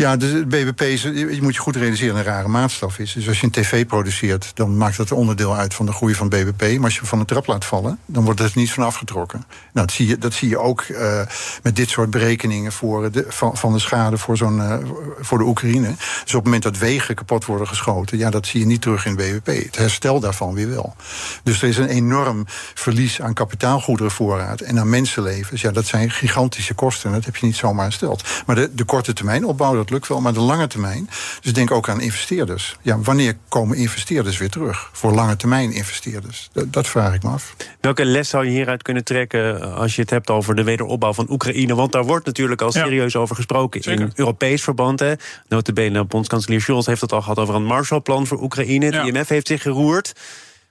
Ja, 0.00 0.16
dus 0.16 0.30
het 0.30 0.48
BBP 0.48 0.80
je 0.80 1.38
moet 1.40 1.54
je 1.54 1.60
goed 1.60 1.76
realiseren, 1.76 2.16
een 2.16 2.22
rare 2.22 2.48
maatstaf 2.48 2.98
is. 2.98 3.12
Dus 3.12 3.28
als 3.28 3.40
je 3.40 3.46
een 3.46 3.52
tv 3.52 3.86
produceert, 3.86 4.50
dan 4.54 4.76
maakt 4.76 4.96
dat 4.96 5.12
onderdeel 5.12 5.56
uit 5.56 5.74
van 5.74 5.86
de 5.86 5.92
groei 5.92 6.14
van 6.14 6.28
BBP. 6.28 6.60
Maar 6.60 6.84
als 6.84 6.94
je 6.94 7.06
van 7.06 7.18
de 7.18 7.24
trap 7.24 7.46
laat 7.46 7.64
vallen, 7.64 7.98
dan 8.06 8.24
wordt 8.24 8.40
er 8.40 8.50
niet 8.54 8.72
van 8.72 8.84
afgetrokken. 8.84 9.44
Nou, 9.72 9.86
dat 9.86 9.92
zie 9.92 10.06
je, 10.06 10.18
dat 10.18 10.32
zie 10.32 10.48
je 10.48 10.58
ook 10.58 10.84
uh, 10.88 11.20
met 11.62 11.76
dit 11.76 11.90
soort 11.90 12.10
berekeningen 12.10 12.72
voor 12.72 13.10
de, 13.10 13.24
van, 13.28 13.72
de 13.72 13.78
schade 13.78 14.18
voor, 14.18 14.36
zo'n, 14.36 14.56
uh, 14.58 14.76
voor 15.20 15.38
de 15.38 15.44
Oekraïne. 15.44 15.94
Dus 15.96 16.34
op 16.34 16.34
het 16.34 16.44
moment 16.44 16.62
dat 16.62 16.78
wegen 16.78 17.14
kapot 17.14 17.44
worden 17.44 17.68
geschoten, 17.68 18.18
ja, 18.18 18.30
dat 18.30 18.46
zie 18.46 18.60
je 18.60 18.66
niet 18.66 18.82
terug 18.82 19.06
in 19.06 19.16
BBP. 19.16 19.46
Het 19.46 19.76
herstel 19.76 20.20
daarvan 20.20 20.54
weer 20.54 20.70
wel. 20.70 20.94
Dus 21.42 21.62
er 21.62 21.68
is 21.68 21.76
een 21.76 21.88
enorm 21.88 22.44
verlies 22.74 23.20
aan 23.20 23.34
kapitaalgoederenvoorraad 23.34 24.60
en 24.60 24.78
aan 24.78 24.88
mensenlevens. 24.88 25.60
Ja, 25.60 25.70
dat 25.70 25.86
zijn 25.86 26.10
gigantische 26.10 26.74
kosten. 26.74 27.12
Dat 27.12 27.24
heb 27.24 27.36
je 27.36 27.46
niet 27.46 27.56
zomaar 27.56 27.84
hersteld. 27.84 28.24
Maar 28.46 28.56
de, 28.56 28.70
de 28.74 28.84
korte 28.84 29.12
termijn 29.12 29.44
opbouw, 29.44 29.74
dat 29.74 29.89
lukt 29.90 30.08
wel, 30.08 30.20
maar 30.20 30.32
de 30.32 30.40
lange 30.40 30.66
termijn. 30.66 31.10
Dus 31.40 31.52
denk 31.52 31.70
ook 31.70 31.88
aan 31.88 32.00
investeerders. 32.00 32.76
Ja, 32.82 32.98
wanneer 32.98 33.36
komen 33.48 33.76
investeerders 33.76 34.38
weer 34.38 34.50
terug? 34.50 34.90
Voor 34.92 35.12
lange 35.12 35.36
termijn 35.36 35.72
investeerders. 35.72 36.48
Dat, 36.52 36.72
dat 36.72 36.86
vraag 36.86 37.14
ik 37.14 37.22
me 37.22 37.28
af. 37.28 37.54
Welke 37.80 38.04
les 38.04 38.28
zou 38.28 38.44
je 38.44 38.50
hieruit 38.50 38.82
kunnen 38.82 39.04
trekken 39.04 39.74
als 39.74 39.94
je 39.94 40.00
het 40.00 40.10
hebt 40.10 40.30
over 40.30 40.54
de 40.54 40.62
wederopbouw 40.62 41.12
van 41.12 41.26
Oekraïne? 41.30 41.74
Want 41.74 41.92
daar 41.92 42.04
wordt 42.04 42.26
natuurlijk 42.26 42.62
al 42.62 42.72
serieus 42.72 43.16
over 43.16 43.36
gesproken 43.36 43.80
in 43.80 44.12
Europees 44.14 44.62
verband. 44.62 45.00
Hè. 45.00 45.12
Notabene, 45.48 46.04
bondskanselier 46.04 46.60
Scholz 46.60 46.86
heeft 46.86 47.00
het 47.00 47.12
al 47.12 47.22
gehad 47.22 47.38
over 47.38 47.54
een 47.54 47.64
Marshallplan 47.64 48.26
voor 48.26 48.42
Oekraïne. 48.42 48.84
Het 48.84 49.06
IMF 49.06 49.28
heeft 49.28 49.46
zich 49.46 49.62
geroerd. 49.62 50.12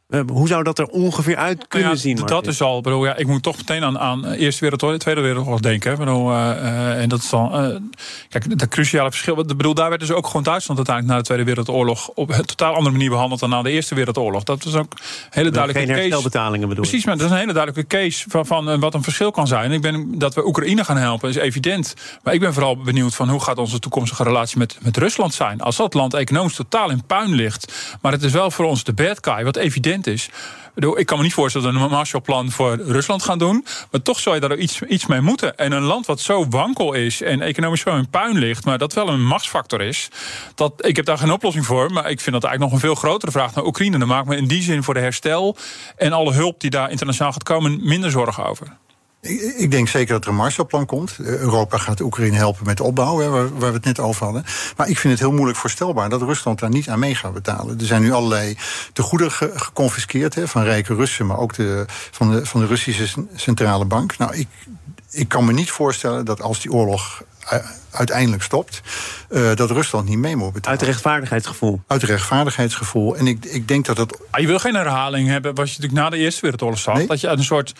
Uh, 0.10 0.22
hoe 0.28 0.48
zou 0.48 0.64
dat 0.64 0.80
er 0.80 0.86
ongeveer 0.86 1.36
uit 1.36 1.58
Nou 1.58 1.68
kunnen 1.68 1.90
ja, 1.90 1.96
zien? 1.96 2.16
Dat 2.16 2.48
is 2.48 2.62
al. 2.62 2.82
Bedoel, 2.82 3.06
ja, 3.06 3.16
ik 3.16 3.28
moet 3.28 3.44
toch 3.44 3.58
meteen 3.58 3.84
aan, 3.84 4.00
aan 4.00 4.26
Eerste 4.26 4.62
Wereldoorlog, 4.62 5.00
Tweede 5.00 5.22
Wereldoorlog 5.22 5.60
denken. 5.60 5.98
Bedoel, 5.98 6.32
uh, 6.32 6.38
uh, 6.38 7.02
en 7.02 7.10
dat 7.10 7.20
is 7.20 7.30
dan. 7.30 7.66
Uh, 7.66 7.76
kijk, 8.30 8.60
dat 8.60 8.68
cruciale 8.68 9.10
verschil. 9.10 9.36
Bedoel, 9.36 9.74
daar 9.74 9.90
werd 9.90 10.02
dus 10.02 10.12
ook 10.12 10.28
gewoon 10.28 10.44
Duitsland 10.44 10.78
uiteindelijk 10.78 11.16
na 11.16 11.22
de 11.22 11.28
Tweede 11.28 11.44
Wereldoorlog 11.44 12.08
op 12.08 12.30
een 12.30 12.46
totaal 12.46 12.74
andere 12.74 12.92
manier 12.92 13.10
behandeld 13.10 13.40
dan 13.40 13.50
na 13.50 13.62
de 13.62 13.70
Eerste 13.70 13.96
Wereldoorlog. 13.96 14.44
Dat 14.44 14.64
was 14.64 14.76
ook 14.76 14.92
een 14.92 15.00
hele 15.30 15.50
duidelijke 15.50 15.86
Geen 15.86 15.96
case. 15.96 16.00
herstelbetalingen 16.00 16.68
bedoel 16.70 16.84
Precies, 16.84 17.06
maar 17.06 17.18
dat 17.18 17.26
is 17.26 17.32
een 17.32 17.38
hele 17.38 17.54
duidelijke 17.54 17.98
case 17.98 18.26
van, 18.30 18.46
van 18.46 18.80
wat 18.80 18.94
een 18.94 19.04
verschil 19.04 19.32
kan 19.32 19.48
zijn. 19.48 19.72
Ik 19.72 19.82
ben 19.82 20.20
dat 20.20 20.34
we 20.34 20.48
Oekraïne 20.48 20.84
gaan 20.84 20.98
helpen 20.98 21.30
is 21.30 21.36
evident. 21.36 21.94
Maar 22.24 22.34
ik 22.34 22.40
ben 22.40 22.54
vooral 22.54 22.78
benieuwd 22.78 23.16
van 23.16 23.30
hoe 23.30 23.44
gaat 23.44 23.58
onze 23.58 23.80
toekomstige 23.80 24.24
relatie 24.24 24.58
met, 24.58 24.78
met 24.82 24.98
Rusland 24.98 25.34
zijn. 25.34 25.62
Als 25.62 25.76
dat 25.76 25.94
land 25.94 26.14
economisch 26.14 26.56
totaal 26.56 26.90
in 26.90 27.04
puin 27.06 27.34
ligt, 27.34 27.98
maar 28.02 28.12
het 28.12 28.24
is 28.24 28.32
wel 28.32 28.52
voor 28.52 28.66
ons 28.66 28.84
de 28.84 28.94
bad 28.94 29.18
guy, 29.22 29.44
wat 29.44 29.56
evident 29.56 29.99
is. 30.08 30.30
Ik 30.96 31.06
kan 31.06 31.18
me 31.18 31.24
niet 31.24 31.34
voorstellen 31.34 31.72
dat 31.72 31.82
we 31.82 31.88
een 31.88 31.94
Marshallplan 31.94 32.52
voor 32.52 32.76
Rusland 32.76 33.24
gaan 33.24 33.38
doen. 33.38 33.66
Maar 33.92 34.02
toch 34.02 34.20
zou 34.20 34.36
je 34.36 34.42
daar 34.42 34.58
iets, 34.58 34.82
iets 34.82 35.06
mee 35.06 35.22
moeten. 35.22 35.58
En 35.58 35.72
een 35.72 35.84
land 35.84 36.06
wat 36.06 36.20
zo 36.20 36.48
wankel 36.48 36.94
is 36.94 37.22
en 37.22 37.42
economisch 37.42 37.82
zo 37.82 37.96
in 37.96 38.10
puin 38.10 38.38
ligt, 38.38 38.66
maar 38.66 38.78
dat 38.78 38.94
wel 38.94 39.08
een 39.08 39.26
machtsfactor 39.26 39.82
is. 39.82 40.10
Dat, 40.56 40.86
ik 40.86 40.96
heb 40.96 41.06
daar 41.06 41.18
geen 41.18 41.32
oplossing 41.32 41.66
voor. 41.66 41.92
Maar 41.92 42.10
ik 42.10 42.20
vind 42.20 42.42
dat 42.42 42.44
eigenlijk 42.44 42.60
nog 42.60 42.72
een 42.72 42.88
veel 42.88 42.96
grotere 42.96 43.32
vraag 43.32 43.56
naar 43.56 43.66
Oekraïne. 43.66 43.98
Dan 43.98 44.08
maak 44.08 44.26
me 44.26 44.38
in 44.38 44.48
die 44.48 44.62
zin 44.62 44.84
voor 44.84 44.94
de 44.94 45.00
herstel 45.00 45.58
en 45.98 46.12
alle 46.12 46.34
hulp 46.34 46.60
die 46.60 46.70
daar 46.70 46.92
internationaal 46.92 47.32
gaat 47.32 47.44
komen 47.44 47.80
minder 47.82 48.12
zorgen 48.12 48.46
over. 48.46 48.68
Ik 49.22 49.72
denk 49.72 49.88
zeker 49.88 50.14
dat 50.14 50.24
er 50.24 50.30
een 50.30 50.36
Marshallplan 50.36 50.86
komt. 50.86 51.18
Europa 51.20 51.78
gaat 51.78 52.02
Oekraïne 52.02 52.36
helpen 52.36 52.66
met 52.66 52.78
de 52.78 52.84
opbouw, 52.84 53.20
hè, 53.20 53.30
waar, 53.30 53.58
we 53.58 53.66
het 53.66 53.86
net 53.86 54.00
over 54.00 54.24
hadden. 54.24 54.44
Maar 54.78 54.90
ik 54.90 54.98
vind 54.98 55.14
het 55.14 55.22
heel 55.22 55.32
moeilijk 55.32 55.58
voorstelbaar 55.58 56.10
dat 56.10 56.22
Rusland 56.22 56.60
daar 56.60 56.70
niet 56.70 56.90
aan 56.90 57.00
mee 57.00 57.16
gaat 57.16 57.34
betalen. 57.34 57.80
Er 57.80 57.86
zijn 57.86 58.02
nu 58.02 58.12
allerlei 58.12 58.58
tegoeden 58.94 59.32
ge, 59.32 59.52
geconfiskeerd 59.56 60.36
hè, 60.36 60.48
van 60.48 60.64
rijke 60.64 60.96
Russen, 60.96 61.26
maar 61.26 61.38
ook 61.38 61.54
de, 61.54 61.86
van, 61.88 62.32
de, 62.32 62.46
van 62.46 62.60
de 62.60 62.68
Russische 62.68 63.26
centrale 63.36 63.86
bank. 63.86 64.18
Nou, 64.18 64.36
ik, 64.36 64.48
ik 65.12 65.28
kan 65.28 65.46
me 65.46 65.54
niet 65.54 65.72
voorstellen 65.72 66.26
dat 66.26 66.42
als 66.42 66.62
die 66.62 66.72
oorlog 66.72 67.24
uiteindelijk 67.92 68.44
stopt, 68.44 68.82
uh, 69.30 69.56
dat 69.56 69.72
Rusland 69.72 70.10
niet 70.10 70.18
mee 70.18 70.36
moet 70.36 70.54
betalen. 70.54 70.80
Uit 70.80 70.88
rechtvaardigheidsgevoel. 70.88 71.82
Uit 71.88 72.04
rechtvaardigheidsgevoel. 72.04 73.18
En 73.18 73.28
ik, 73.28 73.46
ik 73.46 73.68
denk 73.68 73.86
dat 73.86 73.96
dat. 73.96 74.20
Ah, 74.30 74.42
je 74.42 74.48
wil 74.48 74.60
geen 74.60 74.76
herhaling 74.76 75.28
hebben, 75.28 75.56
wat 75.56 75.68
je 75.70 75.76
natuurlijk 75.80 76.02
na 76.02 76.10
de 76.10 76.18
Eerste 76.18 76.42
Wereldoorlog 76.42 76.80
zag. 76.80 76.96
Nee? 76.96 77.08
Dat 77.08 77.22
je 77.22 77.28
uit 77.28 77.38
een 77.38 77.44
soort. 77.46 77.74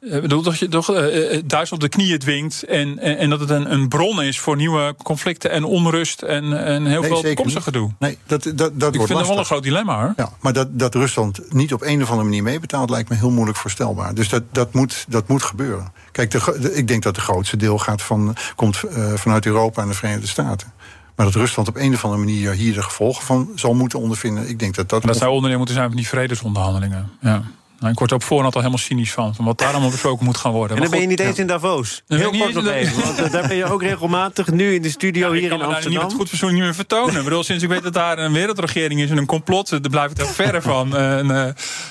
Uh, 0.00 0.20
bedoel, 0.20 0.42
dat 0.42 0.58
je 0.58 0.68
toch 0.68 0.90
uh, 0.90 0.96
Duitsland 1.44 1.72
op 1.72 1.80
de 1.80 1.88
knieën 1.88 2.18
dwingt. 2.18 2.62
En, 2.62 2.98
en, 2.98 3.18
en, 3.18 3.30
dat 3.30 3.40
het 3.40 3.50
een, 3.50 3.72
een 3.72 3.88
bron 3.88 4.22
is 4.22 4.40
voor 4.40 4.56
nieuwe 4.56 4.94
conflicten 5.02 5.50
en 5.50 5.64
onrust. 5.64 6.22
En, 6.22 6.64
en 6.64 6.86
heel 6.86 7.00
nee, 7.00 7.10
veel 7.10 7.22
toekomstig 7.22 7.62
gedoe. 7.62 7.90
Nee, 7.98 8.18
dat, 8.26 8.42
dat, 8.42 8.56
dat 8.56 8.70
ik 8.72 8.80
wordt 8.80 8.96
vind 8.96 9.18
dat 9.18 9.28
wel 9.28 9.38
een 9.38 9.44
groot 9.44 9.62
dilemma 9.62 10.00
hoor. 10.00 10.12
Ja, 10.16 10.30
maar 10.40 10.52
dat, 10.52 10.78
dat 10.78 10.94
Rusland 10.94 11.40
niet 11.52 11.72
op 11.72 11.82
een 11.82 12.02
of 12.02 12.08
andere 12.08 12.28
manier 12.28 12.42
meebetaalt, 12.42 12.90
lijkt 12.90 13.08
me 13.08 13.16
heel 13.16 13.30
moeilijk 13.30 13.58
voorstelbaar. 13.58 14.14
Dus 14.14 14.28
dat, 14.28 14.42
dat, 14.52 14.72
moet, 14.72 15.04
dat 15.08 15.28
moet 15.28 15.42
gebeuren. 15.42 15.92
Kijk, 16.12 16.30
de, 16.30 16.56
de, 16.60 16.74
ik 16.74 16.88
denk 16.88 17.02
dat 17.02 17.16
het 17.16 17.24
grootste 17.24 17.56
deel 17.56 17.78
gaat 17.78 18.02
van, 18.02 18.36
komt 18.54 18.82
vanuit 19.18 19.46
Europa 19.46 19.82
en 19.82 19.88
de 19.88 19.94
Verenigde 19.94 20.26
Staten. 20.26 20.72
Maar 21.14 21.26
dat 21.26 21.34
Rusland 21.34 21.68
op 21.68 21.76
een 21.76 21.94
of 21.94 22.04
andere 22.04 22.24
manier 22.24 22.52
hier 22.52 22.74
de 22.74 22.82
gevolgen 22.82 23.24
van 23.24 23.50
zal 23.54 23.74
moeten 23.74 23.98
ondervinden. 23.98 24.48
Ik 24.48 24.58
denk 24.58 24.74
dat 24.74 24.88
dat. 24.88 25.02
Dat 25.02 25.16
zou 25.16 25.32
onderdeel 25.32 25.58
moeten 25.58 25.74
zijn 25.74 25.88
van 25.88 25.96
die 25.96 26.08
vredesonderhandelingen. 26.08 27.10
Ja. 27.20 27.42
Nou, 27.80 27.92
ik 27.92 27.98
word 27.98 28.10
er 28.10 28.16
op 28.16 28.22
voorhand 28.22 28.54
al 28.54 28.60
helemaal 28.60 28.82
cynisch 28.82 29.12
van, 29.12 29.34
van 29.34 29.44
wat 29.44 29.58
daar 29.58 29.70
allemaal 29.70 29.90
besproken 29.90 30.24
moet 30.24 30.36
gaan 30.36 30.52
worden. 30.52 30.76
En 30.76 30.82
dan 30.82 30.90
ben 30.90 31.00
je 31.00 31.06
niet 31.06 31.20
eens 31.20 31.38
in 31.38 31.46
Davos. 31.46 32.02
Dan 32.06 32.18
Heel 32.18 32.30
kort 32.30 32.44
niet 32.44 32.54
nog 32.54 32.66
even. 32.66 33.02
Want 33.04 33.20
uh, 33.20 33.30
daar 33.32 33.48
ben 33.48 33.56
je 33.56 33.64
ook 33.64 33.82
regelmatig 33.82 34.50
nu 34.50 34.74
in 34.74 34.82
de 34.82 34.90
studio 34.90 35.32
ik 35.32 35.40
hier 35.40 35.48
kan 35.48 35.60
in 35.60 35.66
me 35.66 35.72
daar 35.72 35.80
niet 35.82 35.84
met 35.84 35.92
Amsterdam. 36.02 36.18
goed 36.18 36.28
fatsoen 36.28 36.52
niet 36.54 36.62
meer 36.62 36.74
vertonen. 36.74 37.16
ik 37.16 37.24
bedoel, 37.24 37.42
sinds 37.44 37.62
ik 37.62 37.68
weet 37.68 37.82
dat 37.82 37.94
daar 37.94 38.18
een 38.18 38.32
wereldregering 38.32 39.00
is 39.00 39.10
en 39.10 39.16
een 39.16 39.26
complot, 39.26 39.68
daar 39.70 39.80
blijf 39.80 40.10
ik 40.10 40.18
er 40.18 40.26
verre 40.26 40.62
van. 40.62 40.96
En, 40.96 41.26
uh, 41.26 41.46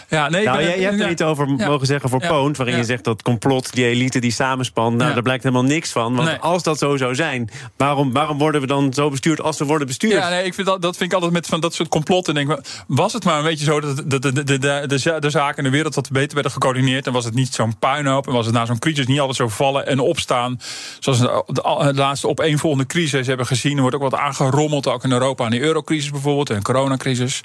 ja, 0.10 0.30
nee, 0.30 0.41
ik 0.41 0.45
Nou, 0.48 0.58
ben- 0.58 0.67
jij, 0.67 0.80
jij 0.80 0.89
hebt 0.89 1.02
er 1.02 1.10
iets 1.10 1.21
over 1.21 1.48
Ja. 1.58 1.67
mogen 1.67 1.88
zeggen 1.88 2.10
voor 2.10 2.21
Ja. 2.21 2.28
Poont, 2.28 2.58
waarin 2.58 2.78
je 2.78 2.84
zegt 2.84 3.04
dat 3.04 3.21
complot, 3.21 3.74
die 3.74 3.86
elite 3.86 4.19
die 4.19 4.32
samenspant, 4.32 4.98
nou, 4.98 5.13
daar 5.13 5.21
blijkt 5.24 5.43
helemaal 5.43 5.63
niks 5.65 5.91
van. 5.91 6.15
Want 6.15 6.28
Nee. 6.28 6.38
als 6.38 6.63
dat 6.63 6.78
zo 6.78 6.98
zou 6.98 7.15
zijn, 7.15 7.50
waarom, 7.78 8.13
waarom 8.13 8.38
worden 8.38 8.62
we 8.62 8.67
dan 8.67 8.93
zo 8.93 9.10
bestuurd 9.10 9.41
als 9.41 9.58
we 9.58 9.65
worden 9.65 9.88
bestuurd? 9.88 10.13
Ja, 10.13 10.30
nee, 10.30 10.45
ik 10.45 10.54
vind 10.54 10.67
dat, 10.67 10.82
dat 10.82 10.98
vind 10.98 11.10
ik 11.10 11.15
altijd 11.15 11.34
met 11.34 11.48
van 11.48 11.60
dat 11.60 11.74
soort 11.74 11.89
complotten. 11.89 12.34
Denk, 12.34 12.52
ik, 12.52 12.60
was 12.88 13.13
het 13.13 13.24
maar 13.24 13.38
een 13.38 13.43
beetje 13.43 13.65
zo 13.65 13.80
dat 13.80 13.95
de, 13.98 14.19
de, 14.19 14.19
de, 14.34 14.43
de, 14.43 14.60
de, 14.88 15.19
de, 15.19 15.30
zaken 15.30 15.58
in 15.58 15.63
de 15.71 15.74
wereld 15.75 15.95
wat 15.95 16.11
beter 16.11 16.33
werden 16.33 16.51
gecoördineerd. 16.51 17.07
En 17.07 17.13
was 17.13 17.25
het 17.25 17.33
niet 17.33 17.53
zo'n 17.53 17.77
puinhoop. 17.79 18.27
En 18.27 18.33
was 18.33 18.45
het 18.45 18.55
na 18.55 18.65
zo'n 18.65 18.79
crisis 18.79 19.07
niet 19.07 19.19
altijd 19.19 19.38
zo 19.38 19.47
vallen 19.47 19.88
en 19.88 19.99
opstaan. 19.99 20.59
Zoals 20.99 21.19
de, 21.19 21.43
de, 21.47 21.61
de 21.93 21.93
laatste 21.93 22.27
opeenvolgende 22.27 22.85
crisis 22.85 23.27
hebben 23.27 23.45
gezien. 23.45 23.75
Er 23.75 23.81
wordt 23.81 23.95
ook 23.95 24.01
wat 24.01 24.15
aangerommeld, 24.15 24.88
ook 24.88 25.03
in 25.03 25.11
Europa. 25.11 25.43
Aan 25.45 25.51
die 25.51 25.61
eurocrisis 25.61 26.11
bijvoorbeeld 26.11 26.49
en 26.49 26.61
coronacrisis. 26.61 27.41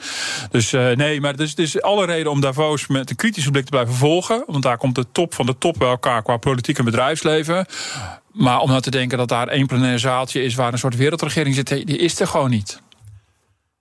Dus 0.51 0.73
uh, 0.73 0.91
nee, 0.91 1.21
maar 1.21 1.35
het 1.35 1.59
is 1.59 1.83
alle 1.83 2.07
reden 2.07 2.33
om 2.33 2.41
Davos 2.41 2.87
met 2.87 3.11
een 3.11 3.17
kritische 3.17 3.51
blik 3.51 3.65
te 3.65 3.71
blijven 3.71 3.95
volgen. 3.95 4.45
Want 4.47 4.63
daar 4.63 4.79
komt 4.79 4.95
de 4.95 5.07
top 5.13 5.35
van 5.35 5.47
de 5.47 5.59
top 5.59 5.79
bij 5.79 5.89
elkaar 5.89 6.23
qua 6.23 6.37
politiek 6.37 6.79
en 6.79 6.85
bedrijfsleven. 6.85 7.67
Maar 8.33 8.61
om 8.61 8.69
nou 8.69 8.81
te 8.81 8.91
denken 8.91 9.19
dat 9.19 9.29
daar 9.29 9.49
één 9.49 9.67
plenair 9.67 9.99
zaaltje 9.99 10.43
is 10.43 10.55
waar 10.55 10.73
een 10.73 10.79
soort 10.79 10.97
wereldregering 10.97 11.55
zit, 11.55 11.69
die 11.69 11.99
is 11.99 12.21
er 12.21 12.27
gewoon 12.27 12.51
niet. 12.51 12.81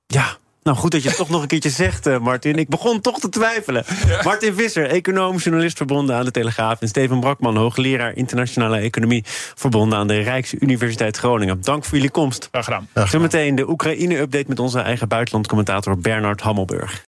Ja, 0.08 0.38
nou 0.70 0.82
goed 0.82 0.92
dat 0.92 1.04
je 1.04 1.08
het 1.08 1.18
toch 1.18 1.30
nog 1.30 1.42
een 1.42 1.48
keertje 1.48 1.70
zegt, 1.70 2.08
uh, 2.08 2.18
Martin. 2.18 2.56
Ik 2.56 2.70
begon 2.70 3.02
toch 3.02 3.20
te 3.20 3.30
twijfelen. 3.30 3.84
Ja. 4.08 4.22
Martin 4.24 4.54
Visser, 4.54 4.86
econoom, 4.86 5.38
journalist 5.38 5.78
verbonden 5.78 6.16
aan 6.16 6.26
de 6.26 6.32
Telegraaf. 6.32 6.82
En 6.82 6.88
Steven 6.88 7.20
Brakman, 7.20 7.56
hoogleraar 7.56 8.16
internationale 8.16 8.78
economie, 8.78 9.24
verbonden 9.56 9.98
aan 9.98 10.08
de 10.08 10.20
Rijksuniversiteit 10.20 11.18
Groningen. 11.18 11.62
Dank 11.62 11.86
voor 11.86 11.98
jullie 11.98 12.12
komst. 12.12 12.48
Graag 12.52 12.66
gedaan. 12.66 13.08
Zometeen 13.08 13.56
de 13.56 13.70
Oekraïne-update 13.70 14.46
met 14.48 14.60
onze 14.60 14.80
eigen 14.80 15.08
buitenlandcommentator 15.08 15.98
Bernard 15.98 16.42
Hammelburg. 16.42 17.08